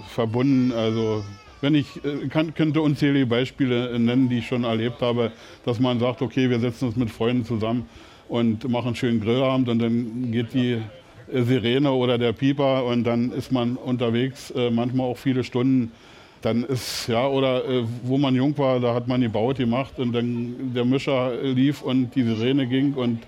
[0.09, 0.73] verbunden.
[0.73, 1.25] Also
[1.61, 5.33] wenn ich äh, kann, könnte unzählige Beispiele nennen, die ich schon erlebt habe,
[5.65, 7.89] dass man sagt, okay, wir setzen uns mit Freunden zusammen
[8.29, 10.81] und machen einen schönen Grillabend und dann geht die
[11.33, 15.93] Sirene oder der Pieper und dann ist man unterwegs, äh, manchmal auch viele Stunden.
[16.43, 20.13] Dann ist, ja, oder äh, wo man jung war, da hat man gebaut, gemacht und
[20.13, 23.21] dann der Mischer lief und die Sirene ging und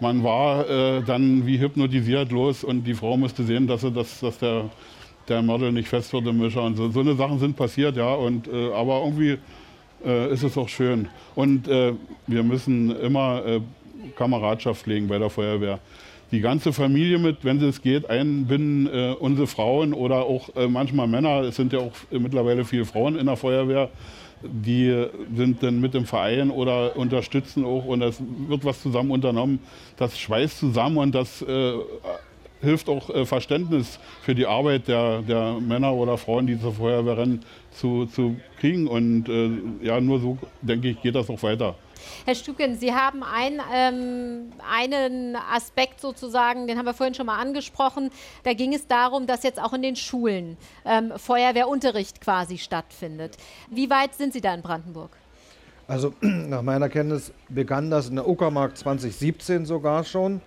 [0.00, 4.20] man war äh, dann wie hypnotisiert los und die Frau musste sehen, dass, sie das,
[4.20, 4.68] dass der,
[5.28, 6.62] der Model nicht fest wird im Mischer.
[6.62, 8.14] Und so, so eine Sachen sind passiert, ja.
[8.14, 9.38] Und, äh, aber irgendwie
[10.04, 11.08] äh, ist es auch schön.
[11.34, 11.92] Und äh,
[12.26, 13.60] wir müssen immer äh,
[14.16, 15.78] Kameradschaft legen bei der Feuerwehr.
[16.32, 21.42] Die ganze Familie mit, wenn es geht, einbinden, äh, unsere Frauen oder auch manchmal Männer.
[21.42, 23.90] Es sind ja auch mittlerweile viele Frauen in der Feuerwehr
[24.42, 29.60] die sind dann mit dem Verein oder unterstützen auch und es wird was zusammen unternommen.
[29.96, 31.72] Das schweißt zusammen und das äh,
[32.60, 37.18] hilft auch äh, Verständnis für die Arbeit der, der Männer oder Frauen, die zur Feuerwehr
[37.18, 38.86] rennen, zu, zu kriegen.
[38.86, 41.74] Und äh, ja, nur so, denke ich, geht das auch weiter.
[42.24, 47.38] Herr Stuken, Sie haben ein, ähm, einen Aspekt sozusagen, den haben wir vorhin schon mal
[47.38, 48.10] angesprochen.
[48.44, 53.36] Da ging es darum, dass jetzt auch in den Schulen ähm, Feuerwehrunterricht quasi stattfindet.
[53.70, 55.16] Wie weit sind Sie da in Brandenburg?
[55.88, 60.40] Also nach meiner Kenntnis begann das in der Uckermark 2017 sogar schon.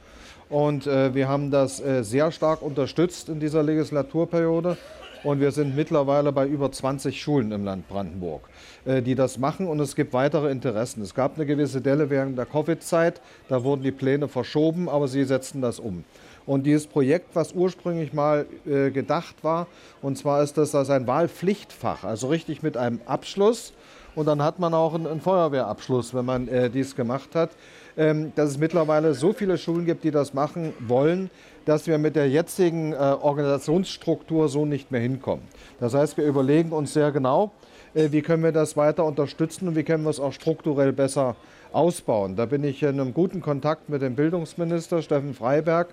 [0.49, 4.77] Und äh, wir haben das äh, sehr stark unterstützt in dieser Legislaturperiode.
[5.23, 8.49] Und wir sind mittlerweile bei über 20 Schulen im Land Brandenburg,
[8.85, 9.67] äh, die das machen.
[9.67, 11.01] Und es gibt weitere Interessen.
[11.03, 13.21] Es gab eine gewisse Delle während der Covid-Zeit.
[13.49, 16.03] Da wurden die Pläne verschoben, aber sie setzen das um.
[16.45, 19.67] Und dieses Projekt, was ursprünglich mal äh, gedacht war,
[20.01, 23.73] und zwar ist das, das ein Wahlpflichtfach, also richtig mit einem Abschluss.
[24.15, 27.51] Und dann hat man auch einen, einen Feuerwehrabschluss, wenn man äh, dies gemacht hat.
[27.99, 31.29] Ähm, dass es mittlerweile so viele Schulen gibt, die das machen wollen,
[31.65, 35.43] dass wir mit der jetzigen äh, Organisationsstruktur so nicht mehr hinkommen.
[35.81, 37.51] Das heißt, wir überlegen uns sehr genau,
[37.93, 41.35] äh, wie können wir das weiter unterstützen und wie können wir es auch strukturell besser
[41.73, 42.37] ausbauen.
[42.37, 45.89] Da bin ich in einem guten Kontakt mit dem Bildungsminister Steffen Freiberg,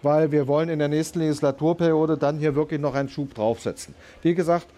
[0.00, 3.96] weil wir wollen in der nächsten Legislaturperiode dann hier wirklich noch einen Schub draufsetzen.
[4.22, 4.68] Wie gesagt,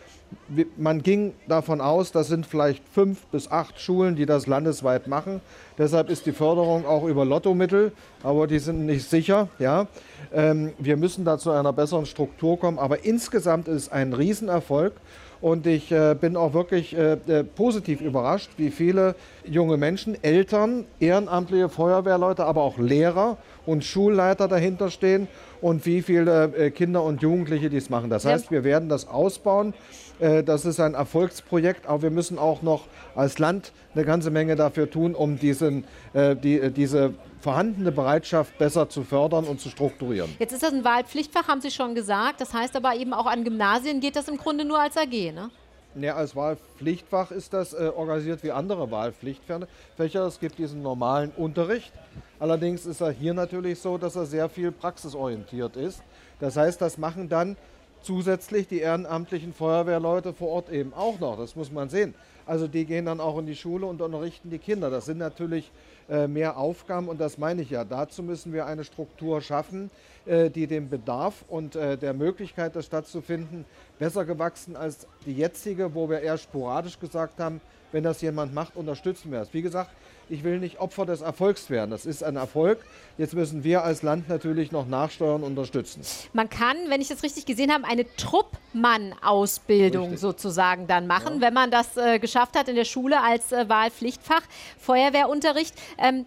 [0.76, 5.40] man ging davon aus, das sind vielleicht fünf bis acht Schulen, die das landesweit machen.
[5.78, 9.48] Deshalb ist die Förderung auch über Lottomittel, aber die sind nicht sicher.
[9.58, 9.86] Ja.
[10.32, 14.92] Ähm, wir müssen da zu einer besseren Struktur kommen, aber insgesamt ist es ein Riesenerfolg.
[15.40, 19.14] Und ich äh, bin auch wirklich äh, äh, positiv überrascht, wie viele
[19.44, 25.28] junge Menschen, Eltern, ehrenamtliche Feuerwehrleute, aber auch Lehrer und Schulleiter dahinter stehen
[25.62, 28.10] und wie viele Kinder und Jugendliche dies machen.
[28.10, 29.74] Das heißt, wir werden das ausbauen.
[30.20, 34.56] Äh, das ist ein Erfolgsprojekt, aber wir müssen auch noch als Land eine ganze Menge
[34.56, 40.30] dafür tun, um diesen, äh, die, diese vorhandene Bereitschaft besser zu fördern und zu strukturieren.
[40.38, 42.40] Jetzt ist das ein Wahlpflichtfach, haben Sie schon gesagt.
[42.40, 45.50] Das heißt aber eben auch an Gymnasien geht das im Grunde nur als AG, ne?
[45.96, 50.26] Ja, als Wahlpflichtfach ist das äh, organisiert wie andere Wahlpflichtfächer.
[50.26, 51.92] Es gibt diesen normalen Unterricht.
[52.38, 56.00] Allerdings ist er hier natürlich so, dass er sehr viel praxisorientiert ist.
[56.38, 57.56] Das heißt, das machen dann
[58.02, 61.36] zusätzlich die ehrenamtlichen Feuerwehrleute vor Ort eben auch noch.
[61.38, 62.14] Das muss man sehen.
[62.46, 64.90] Also die gehen dann auch in die Schule und unterrichten die Kinder.
[64.90, 65.70] Das sind natürlich
[66.08, 67.84] äh, mehr Aufgaben und das meine ich ja.
[67.84, 69.90] Dazu müssen wir eine Struktur schaffen,
[70.26, 73.64] äh, die dem Bedarf und äh, der Möglichkeit, das stattzufinden,
[74.00, 77.60] besser gewachsen als die jetzige, wo wir eher sporadisch gesagt haben,
[77.92, 79.52] wenn das jemand macht, unterstützen wir es.
[79.52, 79.90] Wie gesagt,
[80.30, 81.90] ich will nicht Opfer des Erfolgs werden.
[81.90, 82.78] Das ist ein Erfolg.
[83.18, 86.02] Jetzt müssen wir als Land natürlich noch nachsteuern und unterstützen.
[86.32, 91.40] Man kann, wenn ich das richtig gesehen habe, eine Truppmann-Ausbildung sozusagen dann machen, ja.
[91.42, 94.42] wenn man das äh, geschafft hat in der Schule als äh, Wahlpflichtfach,
[94.78, 95.74] Feuerwehrunterricht.
[95.98, 96.26] Ähm,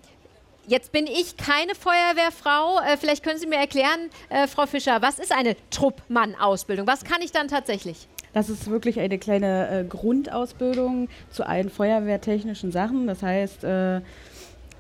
[0.66, 2.80] Jetzt bin ich keine Feuerwehrfrau.
[2.80, 6.88] Äh, vielleicht können Sie mir erklären, äh, Frau Fischer, was ist eine Truppmann-Ausbildung?
[6.88, 8.08] Was kann ich dann tatsächlich?
[8.32, 13.08] Das ist wirklich eine kleine äh, Grundausbildung zu allen feuerwehrtechnischen Sachen.
[13.08, 13.66] Das heißt,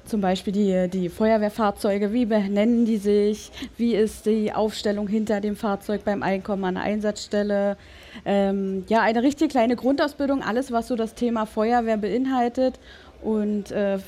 [0.06, 5.56] zum Beispiel die, die Feuerwehrfahrzeuge, wie benennen die sich, wie ist die Aufstellung hinter dem
[5.56, 7.78] Fahrzeug beim Einkommen an der Einsatzstelle.
[8.26, 12.80] Ähm, ja, eine richtig kleine Grundausbildung, alles, was so das Thema Feuerwehr beinhaltet.
[13.22, 14.00] Und äh,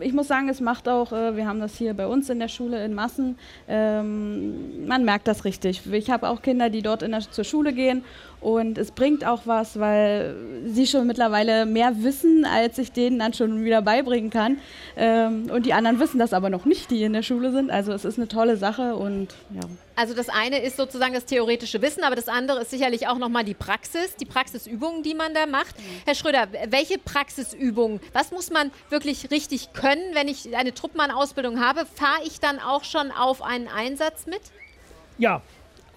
[0.00, 2.48] ich muss sagen, es macht auch, äh, wir haben das hier bei uns in der
[2.48, 5.82] Schule in Massen, ähm, man merkt das richtig.
[5.92, 8.04] Ich habe auch Kinder, die dort der, zur Schule gehen
[8.40, 13.34] Und es bringt auch was, weil sie schon mittlerweile mehr wissen, als ich denen dann
[13.34, 14.58] schon wieder beibringen kann.
[14.96, 17.70] Ähm, und die anderen wissen das aber noch nicht, die in der Schule sind.
[17.70, 19.60] Also es ist eine tolle Sache und ja.
[19.94, 23.44] Also das eine ist sozusagen das theoretische Wissen, aber das andere ist sicherlich auch nochmal
[23.44, 25.78] die Praxis, die Praxisübungen, die man da macht.
[25.78, 25.84] Mhm.
[26.06, 31.84] Herr Schröder, welche Praxisübungen, was muss man wirklich richtig können, wenn ich eine Truppmann-Ausbildung habe?
[31.84, 34.40] Fahre ich dann auch schon auf einen Einsatz mit?
[35.18, 35.42] Ja,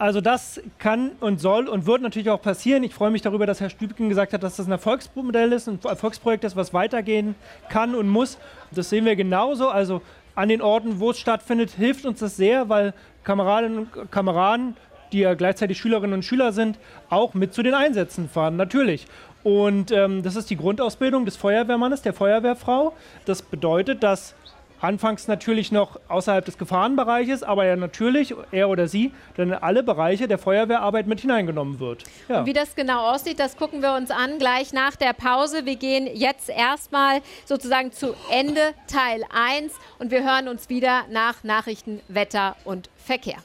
[0.03, 2.83] also das kann und soll und wird natürlich auch passieren.
[2.83, 5.79] Ich freue mich darüber, dass Herr Stübken gesagt hat, dass das ein Erfolgsmodell ist, ein
[5.81, 7.35] Erfolgsprojekt ist, was weitergehen
[7.69, 8.37] kann und muss.
[8.71, 9.69] Das sehen wir genauso.
[9.69, 10.01] Also
[10.35, 14.75] an den Orten, wo es stattfindet, hilft uns das sehr, weil Kameradinnen und Kameraden,
[15.13, 19.07] die ja gleichzeitig Schülerinnen und Schüler sind, auch mit zu den Einsätzen fahren, natürlich.
[19.43, 22.91] Und ähm, das ist die Grundausbildung des Feuerwehrmannes, der Feuerwehrfrau.
[23.23, 24.35] Das bedeutet, dass
[24.83, 29.81] Anfangs natürlich noch außerhalb des Gefahrenbereiches, aber ja natürlich, er oder sie, dann in alle
[29.81, 32.03] Bereiche der Feuerwehrarbeit mit hineingenommen wird.
[32.27, 32.39] Ja.
[32.39, 35.65] Und wie das genau aussieht, das gucken wir uns an gleich nach der Pause.
[35.65, 41.45] Wir gehen jetzt erstmal sozusagen zu Ende Teil 1 und wir hören uns wieder nach
[41.45, 43.37] Nachrichten, Wetter und Verkehr.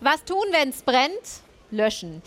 [0.00, 1.42] Was tun, wenn es brennt?
[1.70, 2.22] Löschen.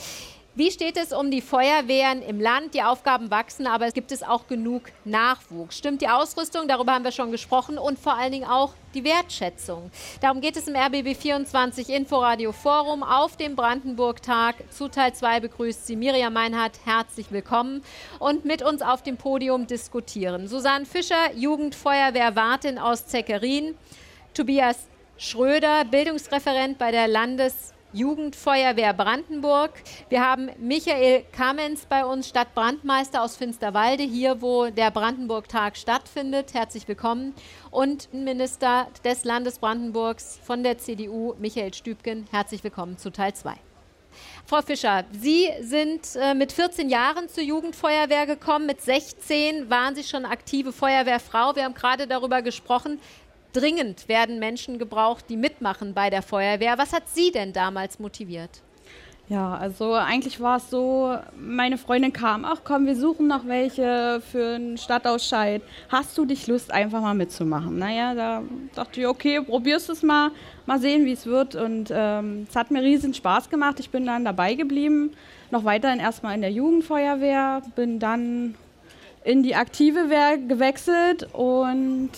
[0.57, 2.75] Wie steht es um die Feuerwehren im Land?
[2.75, 5.77] Die Aufgaben wachsen, aber es gibt es auch genug Nachwuchs.
[5.77, 6.69] Stimmt die Ausrüstung?
[6.69, 9.91] Darüber haben wir schon gesprochen und vor allen Dingen auch die Wertschätzung.
[10.21, 14.71] Darum geht es im RBB 24 Inforadio Forum auf dem Brandenburg-Tag.
[14.71, 16.79] Zu Teil 2 begrüßt sie Miriam Meinhardt.
[16.85, 17.83] Herzlich willkommen
[18.19, 20.47] und mit uns auf dem Podium diskutieren.
[20.47, 23.75] Susanne Fischer, Jugendfeuerwehrwartin aus Zeckerin.
[24.33, 24.87] Tobias
[25.17, 29.71] Schröder, Bildungsreferent bei der Landes- Jugendfeuerwehr Brandenburg.
[30.09, 36.53] Wir haben Michael Kamens bei uns, Stadtbrandmeister aus Finsterwalde, hier wo der Brandenburg-Tag stattfindet.
[36.53, 37.33] Herzlich willkommen.
[37.71, 42.27] Und Minister des Landes Brandenburgs von der CDU, Michael Stübgen.
[42.31, 43.55] Herzlich willkommen zu Teil 2.
[44.45, 48.65] Frau Fischer, Sie sind äh, mit 14 Jahren zur Jugendfeuerwehr gekommen.
[48.65, 51.55] Mit 16 waren Sie schon aktive Feuerwehrfrau.
[51.55, 52.99] Wir haben gerade darüber gesprochen,
[53.55, 56.77] dringend werden Menschen gebraucht, die mitmachen bei der Feuerwehr.
[56.77, 58.61] Was hat Sie denn damals motiviert?
[59.27, 64.21] Ja, also eigentlich war es so, meine Freundin kam, ach komm, wir suchen noch welche
[64.31, 65.63] für einen Stadtausscheid.
[65.89, 67.79] Hast du dich Lust, einfach mal mitzumachen?
[67.79, 68.43] Naja, da
[68.75, 70.29] dachte ich, okay, probierst es mal,
[70.67, 71.55] mal sehen, wie es wird.
[71.55, 73.79] Und ähm, es hat mir riesen Spaß gemacht.
[73.79, 75.13] Ich bin dann dabei geblieben,
[75.49, 78.53] noch weiterhin erstmal in der Jugendfeuerwehr, bin dann
[79.23, 82.11] in die aktive Wehr gewechselt und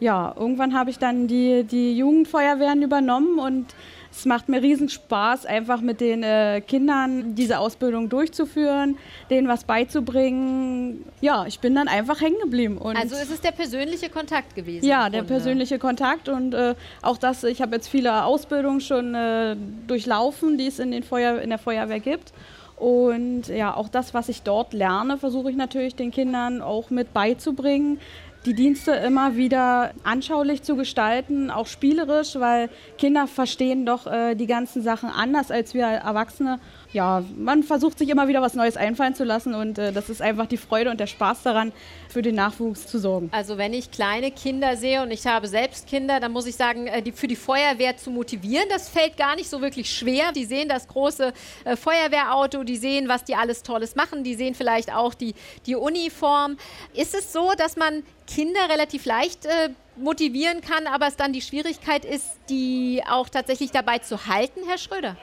[0.00, 3.74] ja, irgendwann habe ich dann die, die Jugendfeuerwehren übernommen und
[4.10, 8.96] es macht mir riesen Spaß, einfach mit den äh, Kindern diese Ausbildung durchzuführen,
[9.30, 11.04] denen was beizubringen.
[11.20, 12.80] Ja, ich bin dann einfach hängen geblieben.
[12.82, 14.84] also ist es der persönliche Kontakt gewesen?
[14.86, 19.56] Ja, der persönliche Kontakt und äh, auch das, ich habe jetzt viele Ausbildungen schon äh,
[19.86, 22.32] durchlaufen, die es in, den Feuer, in der Feuerwehr gibt.
[22.76, 27.12] Und ja, auch das, was ich dort lerne, versuche ich natürlich den Kindern auch mit
[27.12, 27.98] beizubringen
[28.46, 34.46] die Dienste immer wieder anschaulich zu gestalten, auch spielerisch, weil Kinder verstehen doch äh, die
[34.46, 36.60] ganzen Sachen anders als wir Erwachsene
[36.92, 40.22] ja, man versucht sich immer wieder was Neues einfallen zu lassen und äh, das ist
[40.22, 41.72] einfach die Freude und der Spaß daran,
[42.08, 43.28] für den Nachwuchs zu sorgen.
[43.32, 46.86] Also wenn ich kleine Kinder sehe und ich habe selbst Kinder, dann muss ich sagen,
[46.86, 50.32] äh, die für die Feuerwehr zu motivieren, das fällt gar nicht so wirklich schwer.
[50.32, 51.32] Die sehen das große
[51.64, 55.34] äh, Feuerwehrauto, die sehen, was die alles Tolles machen, die sehen vielleicht auch die,
[55.66, 56.56] die Uniform.
[56.94, 61.42] Ist es so, dass man Kinder relativ leicht äh, motivieren kann, aber es dann die
[61.42, 65.16] Schwierigkeit ist, die auch tatsächlich dabei zu halten, Herr Schröder?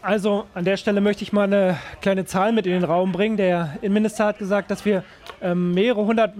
[0.00, 3.36] Also an der Stelle möchte ich mal eine kleine Zahl mit in den Raum bringen.
[3.36, 5.02] Der Innenminister hat gesagt, dass wir
[5.42, 6.34] ähm, mehrere hundert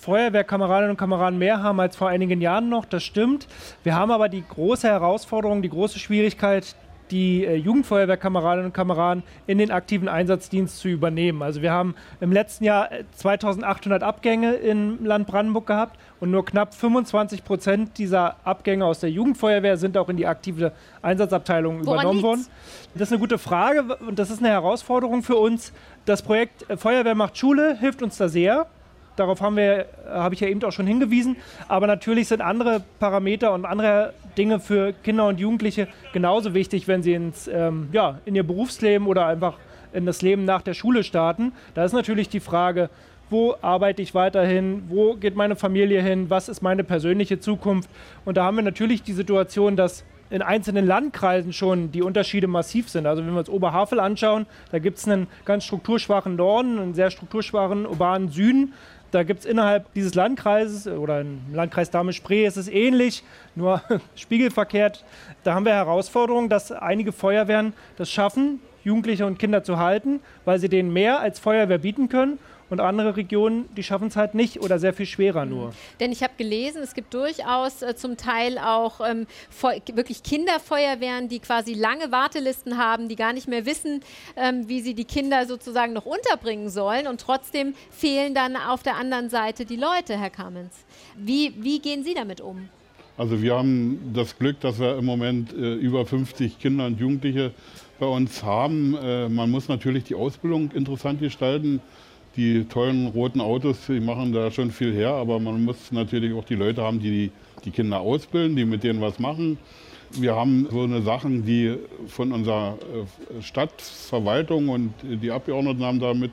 [0.00, 2.86] Feuerwehrkameradinnen und Kameraden mehr haben als vor einigen Jahren noch.
[2.86, 3.46] Das stimmt.
[3.82, 6.76] Wir haben aber die große Herausforderung, die große Schwierigkeit,
[7.10, 11.42] die äh, Jugendfeuerwehrkameradinnen und Kameraden in den aktiven Einsatzdienst zu übernehmen.
[11.42, 16.44] Also wir haben im letzten Jahr 2800 äh, Abgänge im Land Brandenburg gehabt und nur
[16.44, 22.00] knapp 25 Prozent dieser Abgänge aus der Jugendfeuerwehr sind auch in die aktive Einsatzabteilung Woran
[22.00, 22.46] übernommen worden.
[22.94, 25.72] Das ist eine gute Frage und das ist eine Herausforderung für uns.
[26.04, 28.66] Das Projekt äh, Feuerwehr macht Schule hilft uns da sehr.
[29.16, 31.36] Darauf haben wir, habe ich ja eben auch schon hingewiesen.
[31.68, 37.02] Aber natürlich sind andere Parameter und andere Dinge für Kinder und Jugendliche genauso wichtig, wenn
[37.02, 39.58] sie ins, ähm, ja, in ihr Berufsleben oder einfach
[39.92, 41.52] in das Leben nach der Schule starten.
[41.74, 42.90] Da ist natürlich die Frage,
[43.30, 47.88] wo arbeite ich weiterhin, wo geht meine Familie hin, was ist meine persönliche Zukunft.
[48.24, 52.88] Und da haben wir natürlich die Situation, dass in einzelnen Landkreisen schon die Unterschiede massiv
[52.88, 53.06] sind.
[53.06, 57.10] Also wenn wir uns Oberhavel anschauen, da gibt es einen ganz strukturschwachen Norden, einen sehr
[57.10, 58.72] strukturschwachen urbanen Süden.
[59.14, 63.22] Da gibt es innerhalb dieses Landkreises oder im Landkreis Dahme-Spree ist es ähnlich,
[63.54, 63.80] nur
[64.16, 65.04] spiegelverkehrt.
[65.44, 70.58] Da haben wir Herausforderungen, dass einige Feuerwehren das schaffen, Jugendliche und Kinder zu halten, weil
[70.58, 72.40] sie denen mehr als Feuerwehr bieten können
[72.74, 75.72] und andere Regionen, die schaffen es halt nicht oder sehr viel schwerer nur.
[76.00, 79.26] Denn ich habe gelesen, es gibt durchaus äh, zum Teil auch ähm,
[79.94, 84.00] wirklich Kinderfeuerwehren, die quasi lange Wartelisten haben, die gar nicht mehr wissen,
[84.36, 87.06] ähm, wie sie die Kinder sozusagen noch unterbringen sollen.
[87.06, 90.84] Und trotzdem fehlen dann auf der anderen Seite die Leute, Herr Kamens.
[91.16, 92.68] Wie, wie gehen Sie damit um?
[93.16, 97.52] Also wir haben das Glück, dass wir im Moment äh, über 50 Kinder und Jugendliche
[98.00, 98.96] bei uns haben.
[99.00, 101.80] Äh, man muss natürlich die Ausbildung interessant gestalten
[102.36, 106.44] die tollen roten Autos, die machen da schon viel her, aber man muss natürlich auch
[106.44, 107.30] die Leute haben, die
[107.64, 109.58] die Kinder ausbilden, die mit denen was machen.
[110.10, 112.78] Wir haben so eine Sachen, die von unserer
[113.38, 116.30] äh, Stadtverwaltung und die Abgeordneten haben damit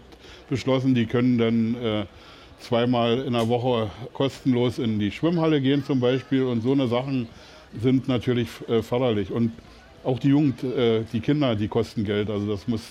[0.50, 2.06] beschlossen, die können dann äh,
[2.60, 7.28] zweimal in der Woche kostenlos in die Schwimmhalle gehen zum Beispiel und so eine Sachen
[7.82, 9.32] sind natürlich äh, förderlich.
[9.32, 9.52] Und
[10.04, 10.64] auch die Jugend,
[11.14, 12.32] die Kinder, die kosten Geld.
[12.32, 12.82] Also das muss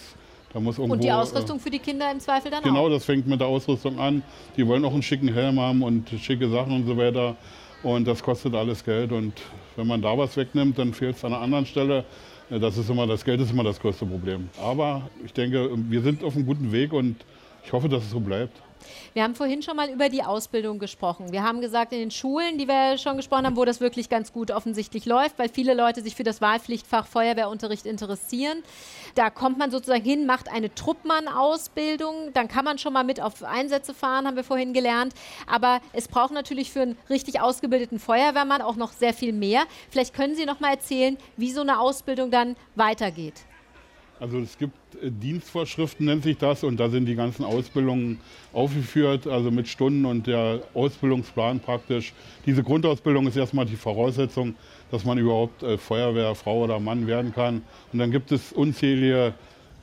[0.53, 2.85] Irgendwo, und die Ausrüstung äh, für die Kinder im Zweifel dann genau, auch?
[2.85, 4.23] Genau, das fängt mit der Ausrüstung an.
[4.57, 7.37] Die wollen auch einen schicken Helm haben und schicke Sachen und so weiter.
[7.83, 9.13] Und das kostet alles Geld.
[9.13, 9.35] Und
[9.77, 12.05] wenn man da was wegnimmt, dann fehlt es an einer anderen Stelle.
[12.51, 14.51] Das ist immer, das Geld ist immer das größte Problem.
[14.61, 17.17] Aber ich denke, wir sind auf einem guten Weg und
[17.65, 18.61] ich hoffe, dass es so bleibt.
[19.15, 21.33] Wir haben vorhin schon mal über die Ausbildung gesprochen.
[21.33, 24.33] Wir haben gesagt, in den Schulen, die wir schon gesprochen haben, wo das wirklich ganz
[24.33, 28.63] gut offensichtlich läuft, weil viele Leute sich für das Wahlpflichtfach Feuerwehrunterricht interessieren.
[29.15, 33.43] Da kommt man sozusagen hin, macht eine Truppmann-Ausbildung, dann kann man schon mal mit auf
[33.43, 35.15] Einsätze fahren, haben wir vorhin gelernt.
[35.47, 39.65] Aber es braucht natürlich für einen richtig ausgebildeten Feuerwehrmann auch noch sehr viel mehr.
[39.91, 43.35] Vielleicht können Sie noch mal erzählen, wie so eine Ausbildung dann weitergeht.
[44.21, 48.21] Also es gibt äh, Dienstvorschriften, nennt sich das, und da sind die ganzen Ausbildungen
[48.53, 52.13] aufgeführt, also mit Stunden und der Ausbildungsplan praktisch.
[52.45, 54.55] Diese Grundausbildung ist erstmal die Voraussetzung,
[54.91, 57.63] dass man überhaupt äh, Feuerwehrfrau oder Mann werden kann.
[57.93, 59.33] Und dann gibt es unzählige äh,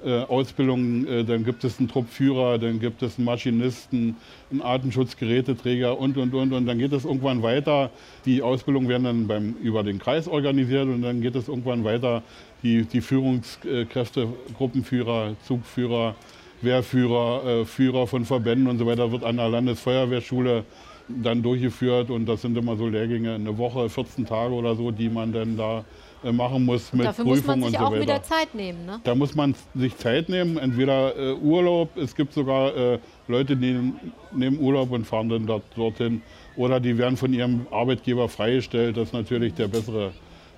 [0.03, 4.15] Ausbildungen, äh, dann gibt es einen Truppführer, dann gibt es einen Maschinisten,
[4.51, 6.53] einen Atemschutzgeräteträger und, und, und.
[6.53, 7.89] Und dann geht es irgendwann weiter.
[8.25, 12.21] Die Ausbildungen werden dann beim, über den Kreis organisiert und dann geht es irgendwann weiter
[12.63, 16.15] die, die Führungskräfte, Gruppenführer, Zugführer,
[16.61, 20.63] Wehrführer, äh, Führer von Verbänden und so weiter wird an der Landesfeuerwehrschule
[21.07, 25.09] dann durchgeführt und das sind immer so Lehrgänge, eine Woche, 14 Tage oder so, die
[25.09, 25.83] man dann da äh,
[26.23, 28.01] machen muss und mit dafür Prüfung muss man sich und so auch weiter.
[28.01, 28.99] wieder Zeit nehmen, ne?
[29.03, 33.93] Da muss man sich Zeit nehmen, entweder äh, Urlaub, es gibt sogar äh, Leute, die
[34.31, 36.21] nehmen Urlaub und fahren dann dort, dorthin
[36.55, 40.11] oder die werden von ihrem Arbeitgeber freigestellt, das ist natürlich der bessere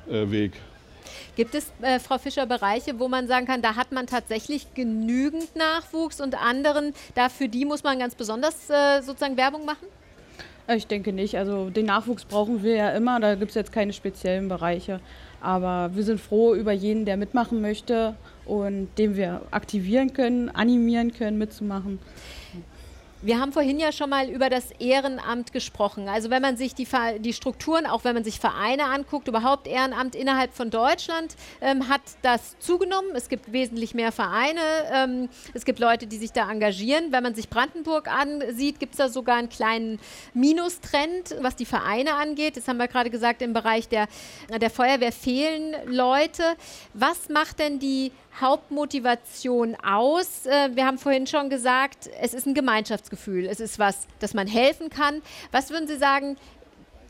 [0.10, 0.54] äh, Weg.
[1.36, 5.56] Gibt es, äh, Frau Fischer, Bereiche, wo man sagen kann, da hat man tatsächlich genügend
[5.56, 9.88] Nachwuchs und anderen, da für die muss man ganz besonders äh, sozusagen Werbung machen?
[10.76, 11.36] Ich denke nicht.
[11.36, 13.19] Also den Nachwuchs brauchen wir ja immer.
[13.19, 15.00] Da gibt es jetzt keine speziellen Bereiche.
[15.41, 21.13] Aber wir sind froh über jeden, der mitmachen möchte und den wir aktivieren können, animieren
[21.13, 21.99] können, mitzumachen.
[23.21, 26.08] Wir haben vorhin ja schon mal über das Ehrenamt gesprochen.
[26.08, 26.88] Also wenn man sich die,
[27.19, 31.99] die Strukturen, auch wenn man sich Vereine anguckt, überhaupt Ehrenamt innerhalb von Deutschland, ähm, hat
[32.21, 33.10] das zugenommen.
[33.15, 34.62] Es gibt wesentlich mehr Vereine.
[34.89, 37.12] Ähm, es gibt Leute, die sich da engagieren.
[37.12, 39.99] Wenn man sich Brandenburg ansieht, gibt es da sogar einen kleinen
[40.34, 42.55] Minustrend, was die Vereine angeht.
[42.55, 44.08] Das haben wir gerade gesagt, im Bereich der,
[44.62, 46.43] der Feuerwehr fehlen Leute.
[46.93, 50.45] Was macht denn die Hauptmotivation aus?
[50.45, 53.45] Äh, wir haben vorhin schon gesagt, es ist ein Gemeinschaftsgefühl.
[53.45, 55.21] Es ist was, dass man helfen kann.
[55.52, 56.38] Was würden Sie sagen,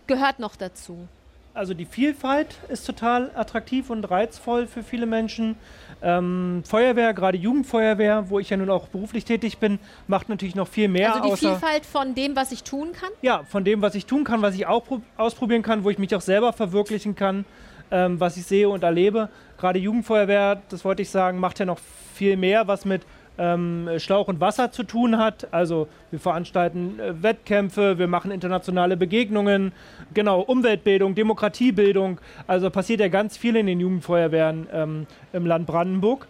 [0.08, 1.08] gehört noch dazu?
[1.54, 5.58] Also die Vielfalt ist total attraktiv und reizvoll für viele Menschen.
[6.02, 10.68] Ähm, Feuerwehr, gerade Jugendfeuerwehr, wo ich ja nun auch beruflich tätig bin, macht natürlich noch
[10.68, 11.16] viel mehr.
[11.16, 13.10] Also die Vielfalt von dem, was ich tun kann?
[13.22, 14.86] Ja, von dem, was ich tun kann, was ich auch
[15.18, 17.46] ausprobieren kann, wo ich mich auch selber verwirklichen kann
[17.92, 19.30] ähm, was ich sehe und erlebe.
[19.58, 21.80] Gerade Jugendfeuerwehr, das wollte ich sagen, macht ja noch
[22.14, 23.04] viel mehr, was mit
[23.40, 25.48] ähm, Schlauch und Wasser zu tun hat.
[25.52, 29.72] Also wir veranstalten äh, Wettkämpfe, wir machen internationale Begegnungen,
[30.14, 32.20] genau, Umweltbildung, Demokratiebildung.
[32.46, 36.28] Also passiert ja ganz viel in den Jugendfeuerwehren ähm, im Land Brandenburg.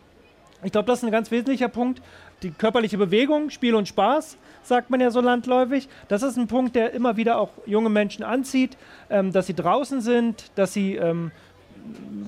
[0.64, 2.02] Ich glaube, das ist ein ganz wesentlicher Punkt.
[2.44, 5.90] Die körperliche Bewegung, Spiel und Spaß, sagt man ja so landläufig.
[6.08, 8.78] Das ist ein Punkt, der immer wieder auch junge Menschen anzieht,
[9.10, 11.32] ähm, dass sie draußen sind, dass sie ähm,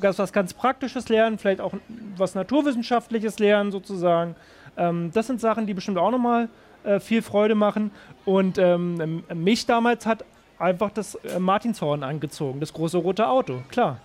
[0.01, 1.73] was ganz Praktisches lernen, vielleicht auch
[2.17, 4.35] was Naturwissenschaftliches lernen sozusagen.
[4.77, 6.49] Ähm, das sind Sachen, die bestimmt auch nochmal
[6.83, 7.91] äh, viel Freude machen.
[8.25, 10.25] Und ähm, mich damals hat
[10.57, 13.99] einfach das äh, Martinshorn angezogen, das große rote Auto, klar.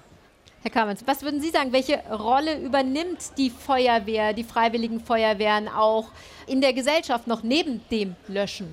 [0.63, 6.11] Herr Kamens, was würden Sie sagen, welche Rolle übernimmt die Feuerwehr, die freiwilligen Feuerwehren auch
[6.49, 8.67] in der Gesellschaft noch neben dem Löschen?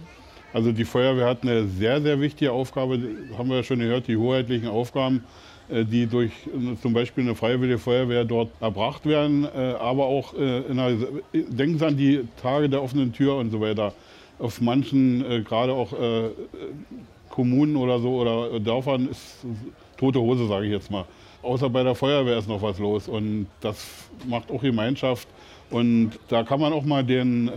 [0.54, 3.00] Also die Feuerwehr hat eine sehr, sehr wichtige Aufgabe,
[3.38, 5.24] haben wir ja schon gehört, die hoheitlichen Aufgaben
[5.70, 10.78] die durch äh, zum Beispiel eine freiwillige Feuerwehr dort erbracht werden, äh, aber auch in
[10.78, 10.98] der,
[11.34, 13.94] denken Sie an die Tage der offenen Tür und so weiter.
[14.40, 15.94] Auf manchen, gerade auch
[17.30, 19.46] Kommunen oder so oder Dörfern ist
[19.96, 21.06] tote Hose, sage ich jetzt mal.
[21.44, 25.28] Außer bei der Feuerwehr ist noch was los und das macht auch Gemeinschaft.
[25.70, 27.50] Und da kann man auch mal den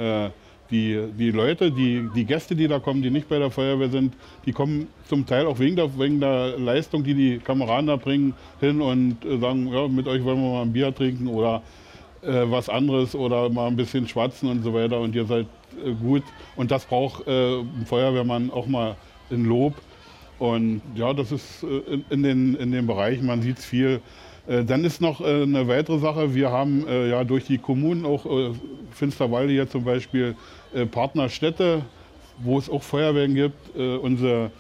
[0.71, 4.15] die, die Leute, die, die Gäste, die da kommen, die nicht bei der Feuerwehr sind,
[4.45, 8.35] die kommen zum Teil auch wegen der, wegen der Leistung, die die Kameraden da bringen,
[8.61, 11.63] hin und äh, sagen, ja, mit euch wollen wir mal ein Bier trinken oder
[12.23, 15.47] äh, was anderes oder mal ein bisschen schwatzen und so weiter und ihr seid
[15.85, 16.23] äh, gut.
[16.57, 18.97] Und das braucht äh, ein Feuerwehrmann auch mal
[19.31, 19.75] in Lob.
[20.39, 24.01] Und ja, das ist äh, in, in, den, in den Bereichen, man sieht es viel.
[24.47, 26.35] Äh, dann ist noch äh, eine weitere Sache.
[26.35, 28.27] Wir haben äh, ja durch die Kommunen, auch
[28.93, 30.35] Finsterwalde hier zum Beispiel,
[30.91, 31.83] Partnerstädte,
[32.39, 33.77] wo es auch Feuerwehren gibt.
[33.77, 34.51] Unsere,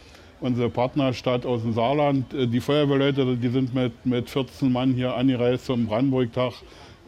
[0.41, 5.66] unsere Partnerstadt aus dem Saarland, die Feuerwehrleute, die sind mit, mit 14 Mann hier angereist
[5.66, 6.53] zum Brandenburg-Tag.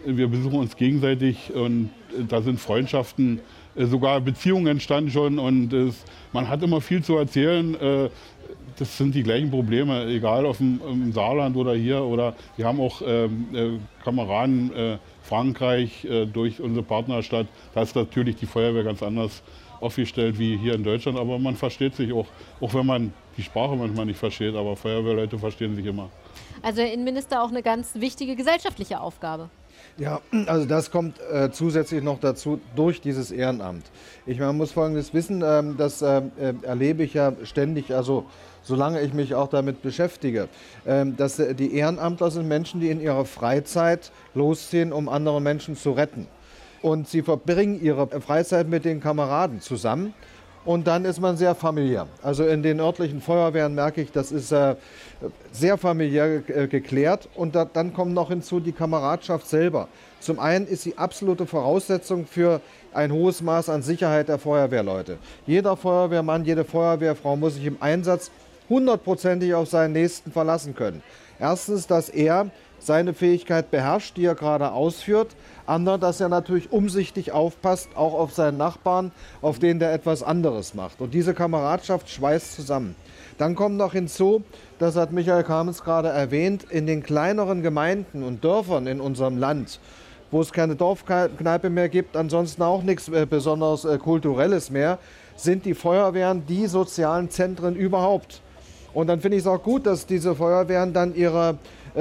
[0.05, 1.91] Wir besuchen uns gegenseitig und
[2.29, 3.41] da sind Freundschaften,
[3.77, 7.77] sogar Beziehungen entstanden schon und es, man hat immer viel zu erzählen
[8.79, 12.03] das sind die gleichen Probleme, egal auf dem, im Saarland oder hier.
[12.03, 17.47] Oder wir haben auch ähm, äh, Kameraden äh, Frankreich äh, durch unsere Partnerstadt.
[17.75, 19.43] Da ist natürlich die Feuerwehr ganz anders
[19.81, 21.19] aufgestellt wie hier in Deutschland.
[21.19, 22.27] Aber man versteht sich auch,
[22.61, 24.55] auch wenn man die Sprache manchmal nicht versteht.
[24.55, 26.09] Aber Feuerwehrleute verstehen sich immer.
[26.63, 29.51] Also der Innenminister auch eine ganz wichtige gesellschaftliche Aufgabe.
[29.99, 33.85] Ja, also das kommt äh, zusätzlich noch dazu durch dieses Ehrenamt.
[34.27, 38.25] Ich man muss Folgendes wissen, ähm, das äh, äh, erlebe ich ja ständig, also
[38.63, 40.49] solange ich mich auch damit beschäftige,
[40.87, 45.75] ähm, dass äh, die Ehrenamtler sind Menschen, die in ihrer Freizeit losziehen, um andere Menschen
[45.75, 46.29] zu retten.
[46.81, 50.15] Und sie verbringen ihre Freizeit mit den Kameraden zusammen
[50.69, 52.07] und dann ist man sehr familiär.
[52.23, 54.75] Also in den örtlichen Feuerwehren merke ich, das ist äh,
[55.51, 57.27] sehr familiär äh, geklärt.
[57.35, 59.89] Und da, dann kommt noch hinzu die Kameradschaft selber.
[60.21, 62.61] Zum einen ist sie absolute Voraussetzung für
[62.93, 65.17] ein hohes Maß an Sicherheit der Feuerwehrleute.
[65.47, 68.31] Jeder Feuerwehrmann, jede Feuerwehrfrau muss sich im Einsatz
[68.69, 71.03] hundertprozentig auf seinen Nächsten verlassen können.
[71.41, 75.37] Erstens, dass er seine Fähigkeit beherrscht, die er gerade ausführt.
[75.67, 79.13] Ander, dass er natürlich umsichtig aufpasst, auch auf seinen Nachbarn,
[79.43, 81.01] auf den der etwas anderes macht.
[81.01, 82.95] Und diese Kameradschaft schweißt zusammen.
[83.37, 84.43] Dann kommt noch hinzu,
[84.79, 89.79] das hat Michael Kamens gerade erwähnt, in den kleineren Gemeinden und Dörfern in unserem Land,
[90.31, 94.99] wo es keine Dorfkneipe mehr gibt, ansonsten auch nichts äh, besonders äh, Kulturelles mehr,
[95.37, 98.43] sind die Feuerwehren die sozialen Zentren überhaupt.
[98.93, 101.59] Und dann finde ich es auch gut, dass diese Feuerwehren dann ihre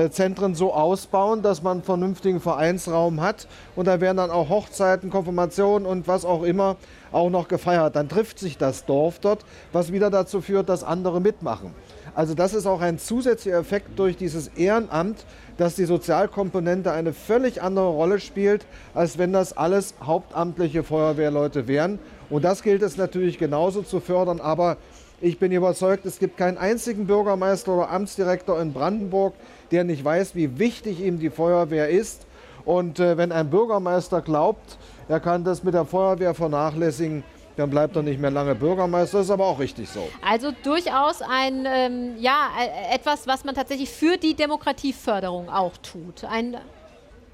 [0.09, 3.47] Zentren so ausbauen, dass man einen vernünftigen Vereinsraum hat.
[3.75, 6.75] Und da werden dann auch Hochzeiten, Konfirmationen und was auch immer
[7.11, 7.95] auch noch gefeiert.
[7.95, 11.73] Dann trifft sich das Dorf dort, was wieder dazu führt, dass andere mitmachen.
[12.13, 15.25] Also das ist auch ein zusätzlicher Effekt durch dieses Ehrenamt,
[15.57, 21.99] dass die Sozialkomponente eine völlig andere Rolle spielt, als wenn das alles hauptamtliche Feuerwehrleute wären.
[22.29, 24.77] Und das gilt es natürlich genauso zu fördern, aber
[25.19, 29.33] ich bin überzeugt, es gibt keinen einzigen Bürgermeister oder Amtsdirektor in Brandenburg,
[29.71, 32.25] der nicht weiß, wie wichtig ihm die Feuerwehr ist.
[32.65, 37.23] Und äh, wenn ein Bürgermeister glaubt, er kann das mit der Feuerwehr vernachlässigen,
[37.55, 39.17] dann bleibt er nicht mehr lange Bürgermeister.
[39.17, 40.07] Das ist aber auch richtig so.
[40.21, 46.23] Also durchaus ein, ähm, ja, äh, etwas, was man tatsächlich für die Demokratieförderung auch tut.
[46.23, 46.57] Ein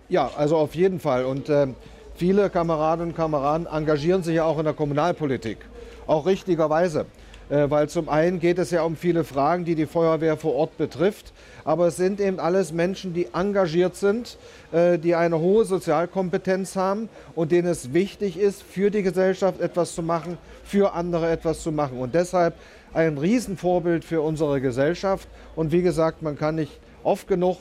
[0.09, 1.25] ja, also auf jeden Fall.
[1.25, 1.67] Und äh,
[2.15, 5.57] viele Kameradinnen und Kameraden engagieren sich ja auch in der Kommunalpolitik.
[6.05, 7.05] Auch richtigerweise.
[7.49, 10.77] Äh, weil zum einen geht es ja um viele Fragen, die die Feuerwehr vor Ort
[10.77, 11.33] betrifft,
[11.65, 14.37] aber es sind eben alles Menschen, die engagiert sind,
[14.71, 19.95] äh, die eine hohe Sozialkompetenz haben und denen es wichtig ist, für die Gesellschaft etwas
[19.95, 21.99] zu machen, für andere etwas zu machen.
[21.99, 22.55] Und deshalb
[22.93, 25.27] ein Riesenvorbild für unsere Gesellschaft.
[25.55, 27.57] Und wie gesagt, man kann nicht oft genug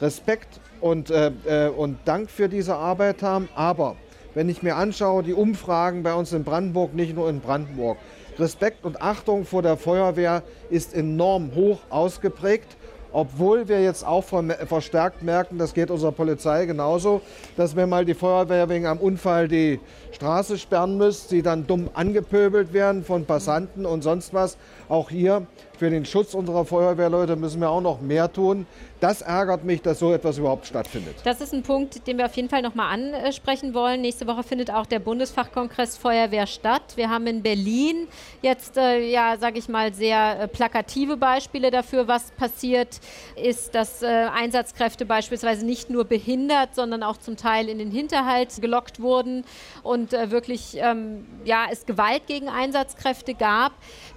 [0.00, 3.48] Respekt und, äh, äh, und Dank für diese Arbeit haben.
[3.54, 3.96] Aber
[4.34, 7.96] wenn ich mir anschaue, die Umfragen bei uns in Brandenburg, nicht nur in Brandenburg,
[8.38, 12.76] Respekt und Achtung vor der Feuerwehr ist enorm hoch ausgeprägt.
[13.12, 17.22] Obwohl wir jetzt auch verstärkt merken, das geht unserer Polizei genauso,
[17.56, 19.80] dass wenn mal die Feuerwehr wegen einem Unfall die
[20.12, 24.58] Straße sperren müsste, sie dann dumm angepöbelt werden von Passanten und sonst was.
[24.88, 25.46] Auch hier
[25.78, 28.66] für den Schutz unserer Feuerwehrleute müssen wir auch noch mehr tun.
[28.98, 31.16] Das ärgert mich, dass so etwas überhaupt stattfindet.
[31.24, 34.00] Das ist ein Punkt, den wir auf jeden Fall noch mal ansprechen wollen.
[34.00, 36.82] Nächste Woche findet auch der Bundesfachkongress Feuerwehr statt.
[36.94, 38.08] Wir haben in Berlin
[38.40, 43.00] jetzt, äh, ja, sage ich mal, sehr äh, plakative Beispiele dafür, was passiert
[43.36, 48.62] ist, dass äh, Einsatzkräfte beispielsweise nicht nur behindert, sondern auch zum Teil in den Hinterhalt
[48.62, 49.44] gelockt wurden
[49.82, 53.72] und äh, wirklich, ähm, ja, es Gewalt gegen Einsatzkräfte gab.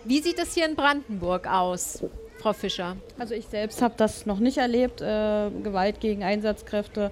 [0.10, 2.04] Wie sieht es hier in Brandenburg aus?
[2.40, 2.98] Frau Fischer?
[3.20, 7.12] Also ich selbst habe das noch nicht erlebt, äh, Gewalt gegen Einsatzkräfte.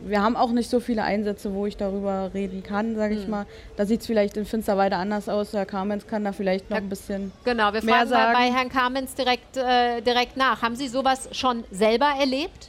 [0.00, 3.30] Wir haben auch nicht so viele Einsätze, wo ich darüber reden kann, sage ich hm.
[3.30, 3.46] mal.
[3.78, 5.54] Da sieht es vielleicht in Finsterwalde anders aus.
[5.54, 9.14] Herr Kamens kann da vielleicht noch ein bisschen Genau, wir fragen mehr bei Herrn Kamens
[9.14, 10.60] direkt, äh, direkt nach.
[10.60, 12.68] Haben Sie sowas schon selber erlebt?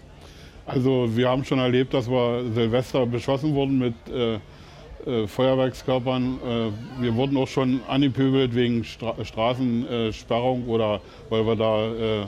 [0.65, 4.39] Also wir haben schon erlebt, dass wir Silvester beschossen wurden mit äh,
[5.08, 6.39] äh, Feuerwerkskörpern.
[6.45, 12.26] Äh, wir wurden auch schon angepöbelt wegen Stra Straßensperrung oder weil wir da äh,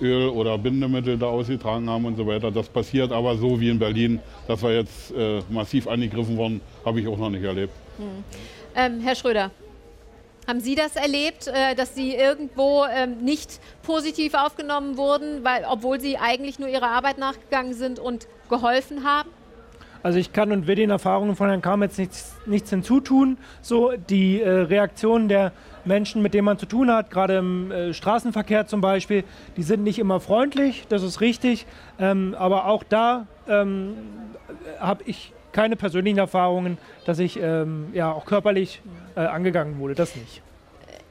[0.00, 2.50] Öl oder Bindemittel da ausgetragen haben und so weiter.
[2.50, 7.00] Das passiert aber so wie in Berlin, dass wir jetzt äh, massiv angegriffen wurden, habe
[7.00, 7.72] ich auch noch nicht erlebt.
[7.96, 8.24] Hm.
[8.76, 9.50] Ähm, Herr Schröder,
[10.46, 16.00] haben Sie das erlebt, äh, dass Sie irgendwo ähm, nicht positiv aufgenommen wurden, weil, obwohl
[16.00, 19.30] Sie eigentlich nur Ihrer Arbeit nachgegangen sind und geholfen haben?
[20.04, 23.38] Also ich kann und will den Erfahrungen von Herrn Kametz nichts, nichts hinzutun.
[23.62, 25.52] So die äh, Reaktionen der
[25.86, 29.24] Menschen, mit denen man zu tun hat, gerade im äh, Straßenverkehr zum Beispiel,
[29.56, 31.64] die sind nicht immer freundlich, das ist richtig.
[31.98, 33.94] Ähm, aber auch da ähm,
[34.78, 36.76] habe ich keine persönlichen Erfahrungen,
[37.06, 38.82] dass ich ähm, ja auch körperlich
[39.16, 40.42] äh, angegangen wurde, das nicht.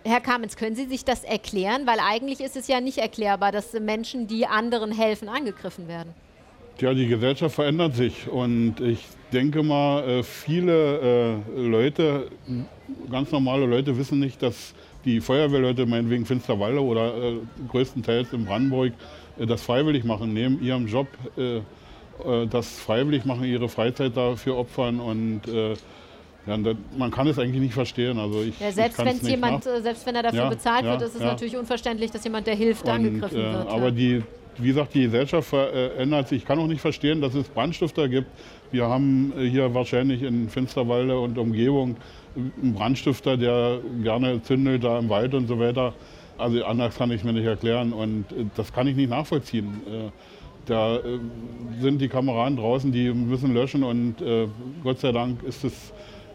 [0.05, 1.87] Herr Kamenz, können Sie sich das erklären?
[1.87, 6.13] Weil eigentlich ist es ja nicht erklärbar, dass Menschen, die anderen helfen, angegriffen werden.
[6.79, 8.99] Ja, die Gesellschaft verändert sich und ich
[9.31, 12.27] denke mal, äh, viele äh, Leute,
[13.11, 14.73] ganz normale Leute wissen nicht, dass
[15.05, 17.33] die Feuerwehrleute meinetwegen Finsterwalde oder äh,
[17.69, 18.93] größtenteils in Brandenburg
[19.37, 21.07] das freiwillig machen, neben ihrem Job
[22.51, 26.57] das freiwillig machen, ihre Freizeit dafür opfern und ja,
[26.95, 28.19] man kann es eigentlich nicht verstehen.
[28.19, 31.21] Also ich, ja, selbst, ich jemand, selbst wenn er dafür ja, bezahlt wird, ist es
[31.21, 33.67] natürlich unverständlich, dass jemand, der hilft, und, angegriffen wird.
[33.67, 34.21] Aber die,
[34.57, 36.39] wie gesagt, die Gesellschaft verändert sich.
[36.39, 38.27] Ich kann auch nicht verstehen, dass es Brandstifter gibt.
[38.71, 41.97] Wir haben hier wahrscheinlich in Finsterwalde und Umgebung
[42.35, 45.93] einen Brandstifter, der gerne zündelt da im Wald und so weiter.
[46.37, 49.81] Also anders kann ich es mir nicht erklären und äh, das kann ich nicht nachvollziehen.
[49.87, 50.09] Äh,
[50.65, 51.19] da äh,
[51.79, 54.15] sind die Kameraden draußen, die müssen löschen und
[54.83, 55.93] Gott sei Dank ist es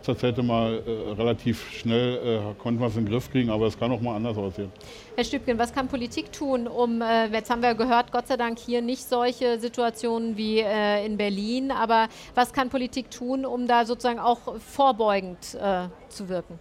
[0.08, 3.78] zurzeit immer äh, relativ schnell, äh, konnten wir es in den Griff kriegen, aber es
[3.78, 4.72] kann auch mal anders aussehen.
[5.14, 8.58] Herr Stübgen, was kann Politik tun, um, äh, jetzt haben wir gehört, Gott sei Dank
[8.58, 13.84] hier nicht solche Situationen wie äh, in Berlin, aber was kann Politik tun, um da
[13.84, 16.58] sozusagen auch vorbeugend äh, zu wirken?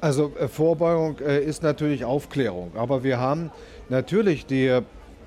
[0.00, 3.50] Also äh, Vorbeugung ist natürlich Aufklärung, aber wir haben
[3.90, 4.80] natürlich die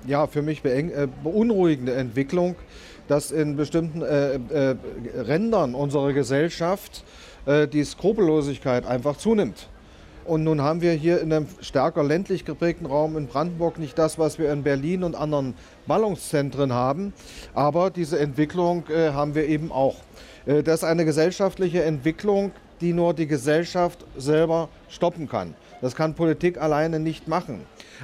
[0.08, 2.56] ja, für mich beunruhigende Entwicklung,
[3.08, 4.76] dass in bestimmten äh, äh,
[5.16, 7.04] Rändern unserer Gesellschaft
[7.46, 9.68] äh, die Skrupellosigkeit einfach zunimmt.
[10.26, 14.18] Und nun haben wir hier in einem stärker ländlich geprägten Raum in Brandenburg nicht das,
[14.18, 15.54] was wir in Berlin und anderen
[15.86, 17.12] Ballungszentren haben.
[17.54, 19.96] Aber diese Entwicklung äh, haben wir eben auch.
[20.44, 22.50] Äh, das ist eine gesellschaftliche Entwicklung,
[22.80, 25.54] die nur die Gesellschaft selber stoppen kann.
[25.80, 27.60] Das kann Politik alleine nicht machen.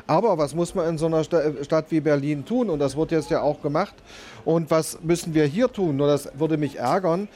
[0.06, 2.70] Aber was muss man in so einer Stadt wie Berlin tun?
[2.70, 3.94] Und das wird jetzt ja auch gemacht.
[4.44, 5.96] Und was müssen wir hier tun?
[5.96, 7.28] Nur das würde mich ärgern.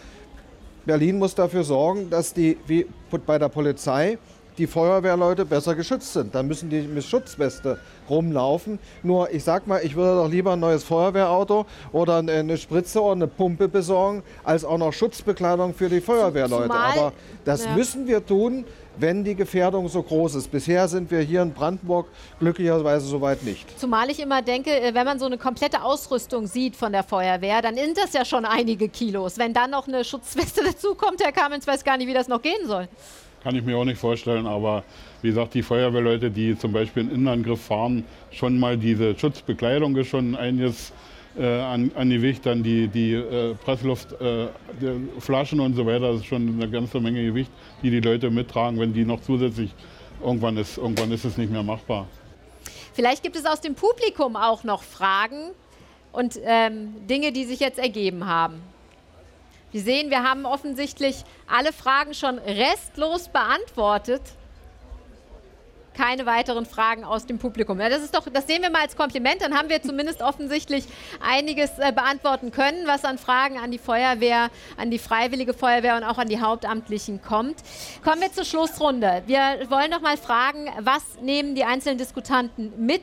[0.85, 2.87] Berlin muss dafür sorgen, dass die, wie
[3.27, 4.19] bei der Polizei,
[4.59, 6.35] die Feuerwehrleute besser geschützt sind.
[6.35, 7.79] Dann müssen die mit Schutzweste
[8.09, 8.79] rumlaufen.
[9.03, 13.13] Nur, ich sag mal, ich würde doch lieber ein neues Feuerwehrauto oder eine Spritze oder
[13.13, 16.69] eine Pumpe besorgen, als auch noch Schutzbekleidung für die Feuerwehrleute.
[16.69, 17.13] Zumal, Aber
[17.45, 17.75] das ja.
[17.75, 18.65] müssen wir tun,
[18.99, 20.51] wenn die Gefährdung so groß ist.
[20.51, 22.07] Bisher sind wir hier in Brandenburg
[22.39, 23.79] glücklicherweise soweit nicht.
[23.79, 27.63] Zumal ich immer denke, äh, wenn man so eine komplette Ausrüstung sieht von der Feuerwehr,
[27.63, 29.39] dann sind das ja schon einige Kilos.
[29.39, 32.67] Wenn dann noch eine Schutzweste dazukommt, Herr Kamens weiß gar nicht, wie das noch gehen
[32.67, 32.89] soll.
[33.47, 34.83] Kann ich mir auch nicht vorstellen, aber
[35.23, 40.09] wie gesagt, die Feuerwehrleute, die zum Beispiel einen Innenangriff fahren, schon mal diese Schutzbekleidung ist
[40.09, 40.93] schon einiges
[41.39, 46.27] äh, an, an Gewicht, dann die, die äh, Pressluftflaschen äh, und so weiter, das ist
[46.27, 47.53] schon eine ganze Menge Gewicht,
[47.85, 49.73] die die Leute mittragen, wenn die noch zusätzlich,
[50.21, 52.09] irgendwann ist, irgendwann ist es nicht mehr machbar.
[52.95, 55.53] Vielleicht gibt es aus dem Publikum auch noch Fragen
[56.11, 58.61] und ähm, Dinge, die sich jetzt ergeben haben.
[59.73, 64.23] Wir sehen, wir haben offensichtlich alle Fragen schon restlos beantwortet
[65.97, 67.81] keine weiteren Fragen aus dem Publikum.
[67.81, 69.41] Ja, das, ist doch, das sehen wir mal als Kompliment.
[69.41, 70.85] Dann haben wir zumindest offensichtlich
[71.21, 76.05] einiges äh, beantworten können, was an Fragen an die Feuerwehr, an die Freiwillige Feuerwehr und
[76.05, 77.57] auch an die Hauptamtlichen kommt.
[78.05, 79.23] Kommen wir zur Schlussrunde.
[79.27, 83.03] Wir wollen noch mal fragen, was nehmen die einzelnen Diskutanten mit?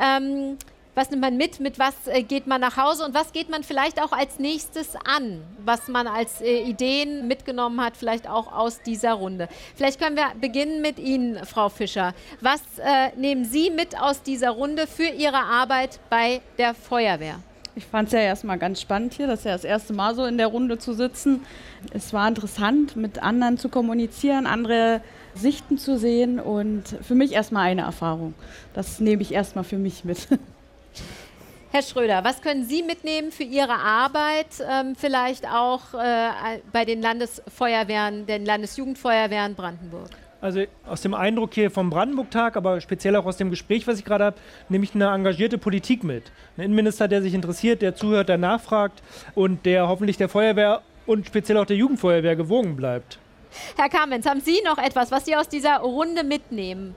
[0.00, 0.58] Ähm,
[0.98, 3.62] was nimmt man mit, mit was äh, geht man nach Hause und was geht man
[3.62, 8.82] vielleicht auch als nächstes an, was man als äh, Ideen mitgenommen hat, vielleicht auch aus
[8.82, 9.48] dieser Runde.
[9.76, 12.14] Vielleicht können wir beginnen mit Ihnen, Frau Fischer.
[12.40, 17.36] Was äh, nehmen Sie mit aus dieser Runde für Ihre Arbeit bei der Feuerwehr?
[17.76, 20.24] Ich fand es ja erstmal ganz spannend hier, das ist ja das erste Mal so
[20.24, 21.44] in der Runde zu sitzen.
[21.92, 25.00] Es war interessant, mit anderen zu kommunizieren, andere
[25.36, 28.34] Sichten zu sehen und für mich erstmal eine Erfahrung.
[28.74, 30.26] Das nehme ich erstmal für mich mit.
[31.70, 37.02] Herr Schröder, was können Sie mitnehmen für Ihre Arbeit, ähm, vielleicht auch äh, bei den
[37.02, 40.08] Landesfeuerwehren, den Landesjugendfeuerwehren Brandenburg?
[40.40, 44.04] Also aus dem Eindruck hier vom Brandenburg-Tag, aber speziell auch aus dem Gespräch, was ich
[44.04, 44.36] gerade habe,
[44.68, 46.30] nehme ich eine engagierte Politik mit.
[46.56, 49.02] Ein Innenminister, der sich interessiert, der zuhört, der nachfragt
[49.34, 53.18] und der hoffentlich der Feuerwehr und speziell auch der Jugendfeuerwehr gewogen bleibt.
[53.76, 56.94] Herr Kamenz, haben Sie noch etwas, was Sie aus dieser Runde mitnehmen?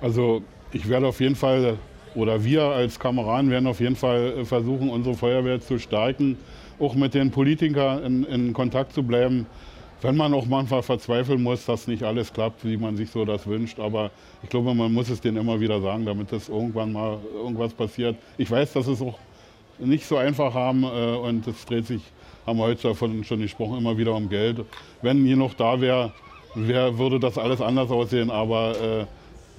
[0.00, 1.78] Also ich werde auf jeden Fall
[2.16, 6.36] oder wir als Kameraden werden auf jeden Fall äh, versuchen, unsere Feuerwehr zu stärken,
[6.80, 9.46] auch mit den Politikern in, in Kontakt zu bleiben.
[10.02, 13.46] Wenn man auch manchmal verzweifeln muss, dass nicht alles klappt, wie man sich so das
[13.46, 13.78] wünscht.
[13.78, 14.10] Aber
[14.42, 18.16] ich glaube, man muss es denen immer wieder sagen, damit es irgendwann mal irgendwas passiert.
[18.36, 19.18] Ich weiß, dass es auch
[19.78, 22.02] nicht so einfach haben äh, und es dreht sich,
[22.46, 24.64] haben wir heute davon schon gesprochen, immer wieder um Geld.
[25.02, 26.12] Wenn hier noch da wäre,
[26.54, 28.30] wär, würde das alles anders aussehen.
[28.30, 29.06] Aber äh,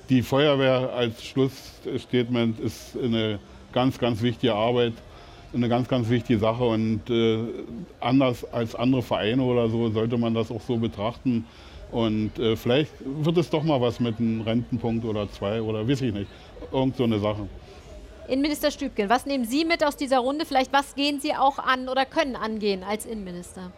[0.09, 3.39] die Feuerwehr als Schlussstatement ist eine
[3.73, 4.93] ganz, ganz wichtige Arbeit,
[5.53, 6.63] eine ganz, ganz wichtige Sache.
[6.63, 7.39] Und äh,
[7.99, 11.45] anders als andere Vereine oder so sollte man das auch so betrachten.
[11.91, 16.01] Und äh, vielleicht wird es doch mal was mit einem Rentenpunkt oder zwei oder weiß
[16.01, 16.29] ich nicht.
[16.71, 17.47] Irgend so eine Sache.
[18.27, 20.45] Innenminister Stübgen, was nehmen Sie mit aus dieser Runde?
[20.45, 23.71] Vielleicht was gehen Sie auch an oder können angehen als Innenminister?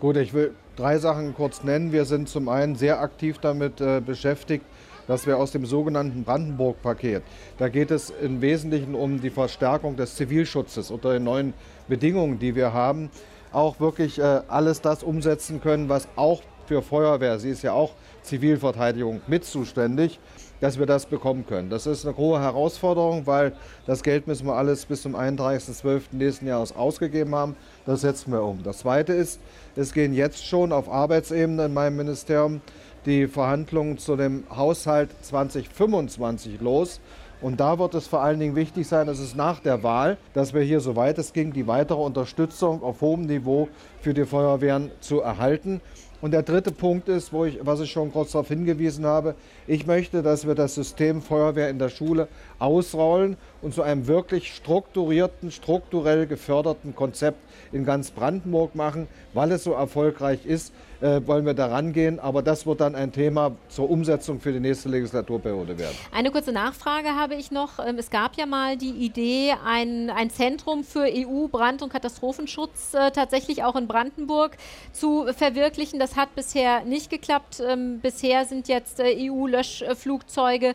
[0.00, 1.90] Gut, ich will drei Sachen kurz nennen.
[1.92, 4.64] Wir sind zum einen sehr aktiv damit äh, beschäftigt,
[5.06, 7.22] dass wir aus dem sogenannten Brandenburg-Paket,
[7.58, 11.54] da geht es im Wesentlichen um die Verstärkung des Zivilschutzes unter den neuen
[11.88, 13.10] Bedingungen, die wir haben,
[13.52, 17.94] auch wirklich äh, alles das umsetzen können, was auch für Feuerwehr, sie ist ja auch
[18.22, 20.20] Zivilverteidigung mit zuständig,
[20.60, 21.70] dass wir das bekommen können.
[21.70, 23.54] Das ist eine hohe Herausforderung, weil
[23.86, 26.02] das Geld müssen wir alles bis zum 31.12.
[26.12, 27.56] nächsten Jahres ausgegeben haben.
[27.86, 28.62] Das setzen wir um.
[28.62, 29.40] Das Zweite ist,
[29.74, 32.60] es gehen jetzt schon auf Arbeitsebene in meinem Ministerium
[33.06, 37.00] die Verhandlungen zu dem Haushalt 2025 los.
[37.40, 40.52] Und da wird es vor allen Dingen wichtig sein, dass es nach der Wahl, dass
[40.52, 43.68] wir hier, soweit es ging, die weitere Unterstützung auf hohem Niveau
[44.00, 45.80] für die Feuerwehren zu erhalten.
[46.20, 49.34] Und der dritte Punkt ist, wo ich, was ich schon kurz darauf hingewiesen habe,
[49.66, 52.28] ich möchte, dass wir das System Feuerwehr in der Schule
[52.60, 57.38] ausrollen und zu einem wirklich strukturierten, strukturell geförderten Konzept
[57.72, 62.20] in ganz Brandenburg machen, weil es so erfolgreich ist äh, wollen wir daran gehen.
[62.20, 65.96] Aber das wird dann ein Thema zur Umsetzung für die nächste Legislaturperiode werden.
[66.12, 67.78] Eine kurze Nachfrage habe ich noch.
[67.78, 73.10] Ähm, es gab ja mal die Idee, ein, ein Zentrum für EU-Brand- und Katastrophenschutz äh,
[73.10, 74.56] tatsächlich auch in Brandenburg
[74.92, 75.98] zu verwirklichen.
[75.98, 77.62] Das hat bisher nicht geklappt.
[77.66, 80.74] Ähm, bisher sind jetzt äh, EU-Löschflugzeuge,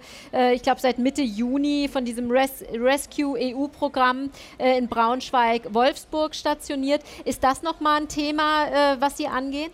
[0.53, 7.01] ich glaube seit Mitte Juni von diesem Res Rescue EU-Programm äh, in Braunschweig-Wolfsburg stationiert.
[7.26, 9.71] Ist das nochmal ein Thema, äh, was Sie angehen?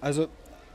[0.00, 0.26] Also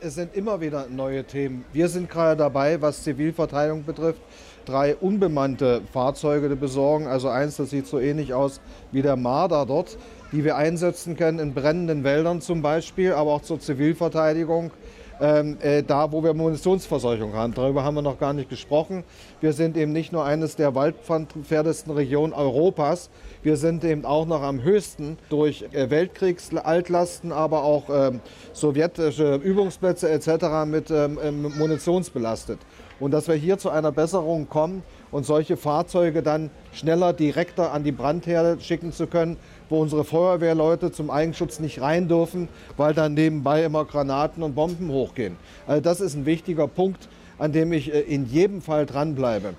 [0.01, 1.65] es sind immer wieder neue Themen.
[1.73, 4.21] Wir sind gerade dabei, was Zivilverteidigung betrifft,
[4.65, 7.07] drei unbemannte Fahrzeuge zu besorgen.
[7.07, 9.97] Also eins, das sieht so ähnlich aus wie der Marder dort,
[10.31, 14.71] die wir einsetzen können in brennenden Wäldern zum Beispiel, aber auch zur Zivilverteidigung
[15.19, 17.53] äh, da, wo wir Munitionsversorgung haben.
[17.53, 19.03] Darüber haben wir noch gar nicht gesprochen.
[19.41, 23.09] Wir sind eben nicht nur eines der waldgefährdesten Regionen Europas,
[23.41, 28.19] wir sind eben auch noch am höchsten durch äh, Weltkriegsaltlasten, aber auch ähm,
[28.51, 30.65] sowjetische Übungsplätze etc.
[30.65, 32.59] mit ähm, ähm, munitionsbelastet.
[32.99, 37.85] Und dass wir hier zu einer Besserung kommen und solche Fahrzeuge dann schneller, direkter an
[37.85, 39.37] die Brandherde schicken zu können,
[39.69, 44.89] wo unsere Feuerwehrleute zum Eigenschutz nicht rein dürfen, weil dann nebenbei immer Granaten und Bomben
[44.89, 45.37] hochgehen.
[45.67, 47.07] Also das ist ein wichtiger Punkt,
[47.37, 49.53] an dem ich äh, in jedem Fall dranbleibe.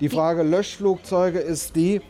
[0.00, 2.00] Die Frage Löschflugzeuge ist die,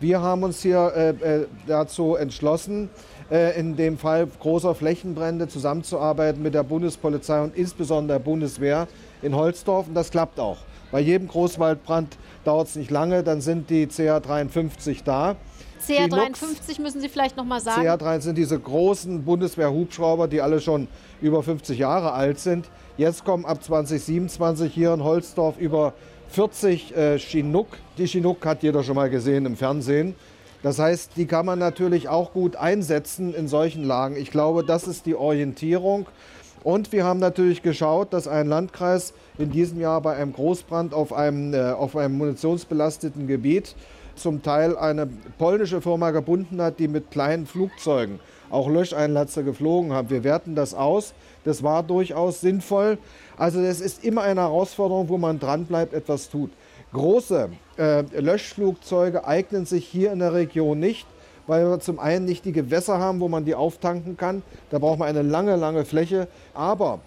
[0.00, 2.88] wir haben uns hier äh, äh, dazu entschlossen,
[3.30, 8.88] äh, in dem Fall großer Flächenbrände zusammenzuarbeiten mit der Bundespolizei und insbesondere der Bundeswehr
[9.20, 9.88] in Holzdorf.
[9.88, 10.56] Und das klappt auch.
[10.90, 15.36] Bei jedem Großwaldbrand dauert es nicht lange, dann sind die CA53 da.
[15.86, 17.82] CR53 müssen Sie vielleicht noch mal sagen.
[17.82, 20.88] CR3 sind diese großen Bundeswehr-Hubschrauber, die alle schon
[21.20, 22.68] über 50 Jahre alt sind.
[22.96, 25.94] Jetzt kommen ab 2027 hier in Holzdorf über
[26.28, 27.68] 40 äh, Chinook.
[27.98, 30.14] Die Chinook hat jeder schon mal gesehen im Fernsehen.
[30.62, 34.16] Das heißt, die kann man natürlich auch gut einsetzen in solchen Lagen.
[34.16, 36.06] Ich glaube, das ist die Orientierung.
[36.62, 41.14] Und wir haben natürlich geschaut, dass ein Landkreis in diesem Jahr bei einem Großbrand auf
[41.14, 43.74] einem, äh, auf einem munitionsbelasteten Gebiet
[44.20, 45.08] zum Teil eine
[45.38, 50.10] polnische Firma gebunden hat, die mit kleinen Flugzeugen auch Löscheinlätze geflogen haben.
[50.10, 51.14] Wir werten das aus.
[51.44, 52.98] Das war durchaus sinnvoll.
[53.36, 56.50] Also es ist immer eine Herausforderung, wo man dranbleibt, etwas tut.
[56.92, 61.06] Große äh, Löschflugzeuge eignen sich hier in der Region nicht,
[61.46, 64.42] weil wir zum einen nicht die Gewässer haben, wo man die auftanken kann.
[64.70, 66.26] Da braucht man eine lange, lange Fläche.
[66.52, 66.98] Aber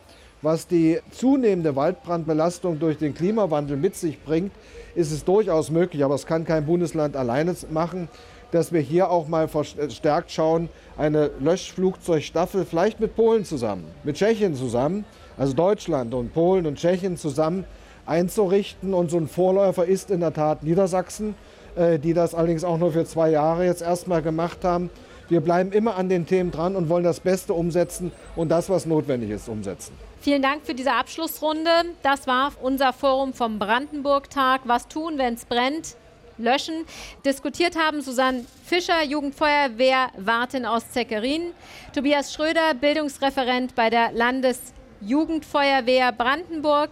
[0.43, 4.51] was die zunehmende Waldbrandbelastung durch den Klimawandel mit sich bringt,
[4.93, 8.09] ist es durchaus möglich, aber es kann kein Bundesland alleine machen,
[8.51, 14.53] dass wir hier auch mal verstärkt schauen, eine Löschflugzeugstaffel vielleicht mit Polen zusammen, mit Tschechien
[14.53, 15.05] zusammen,
[15.37, 17.65] also Deutschland und Polen und Tschechien zusammen
[18.05, 18.93] einzurichten.
[18.93, 21.33] Und so ein Vorläufer ist in der Tat Niedersachsen,
[21.75, 24.91] äh, die das allerdings auch nur für zwei Jahre jetzt erstmal gemacht haben.
[25.29, 28.85] Wir bleiben immer an den Themen dran und wollen das Beste umsetzen und das, was
[28.85, 29.93] notwendig ist, umsetzen.
[30.23, 31.69] Vielen Dank für diese Abschlussrunde.
[32.01, 34.61] Das war unser Forum vom Brandenburg-Tag.
[34.63, 35.97] Was tun, wenn es brennt?
[36.37, 36.85] Löschen.
[37.25, 41.51] Diskutiert haben Susanne Fischer, Jugendfeuerwehr Wartin aus Zeckerin,
[41.93, 46.91] Tobias Schröder, Bildungsreferent bei der Landesjugendfeuerwehr Brandenburg,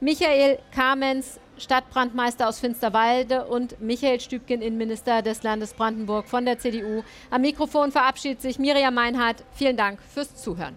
[0.00, 7.04] Michael Kamens, Stadtbrandmeister aus Finsterwalde und Michael Stübgen, Innenminister des Landes Brandenburg von der CDU.
[7.30, 9.44] Am Mikrofon verabschiedet sich Miriam Meinhardt.
[9.52, 10.76] Vielen Dank fürs Zuhören.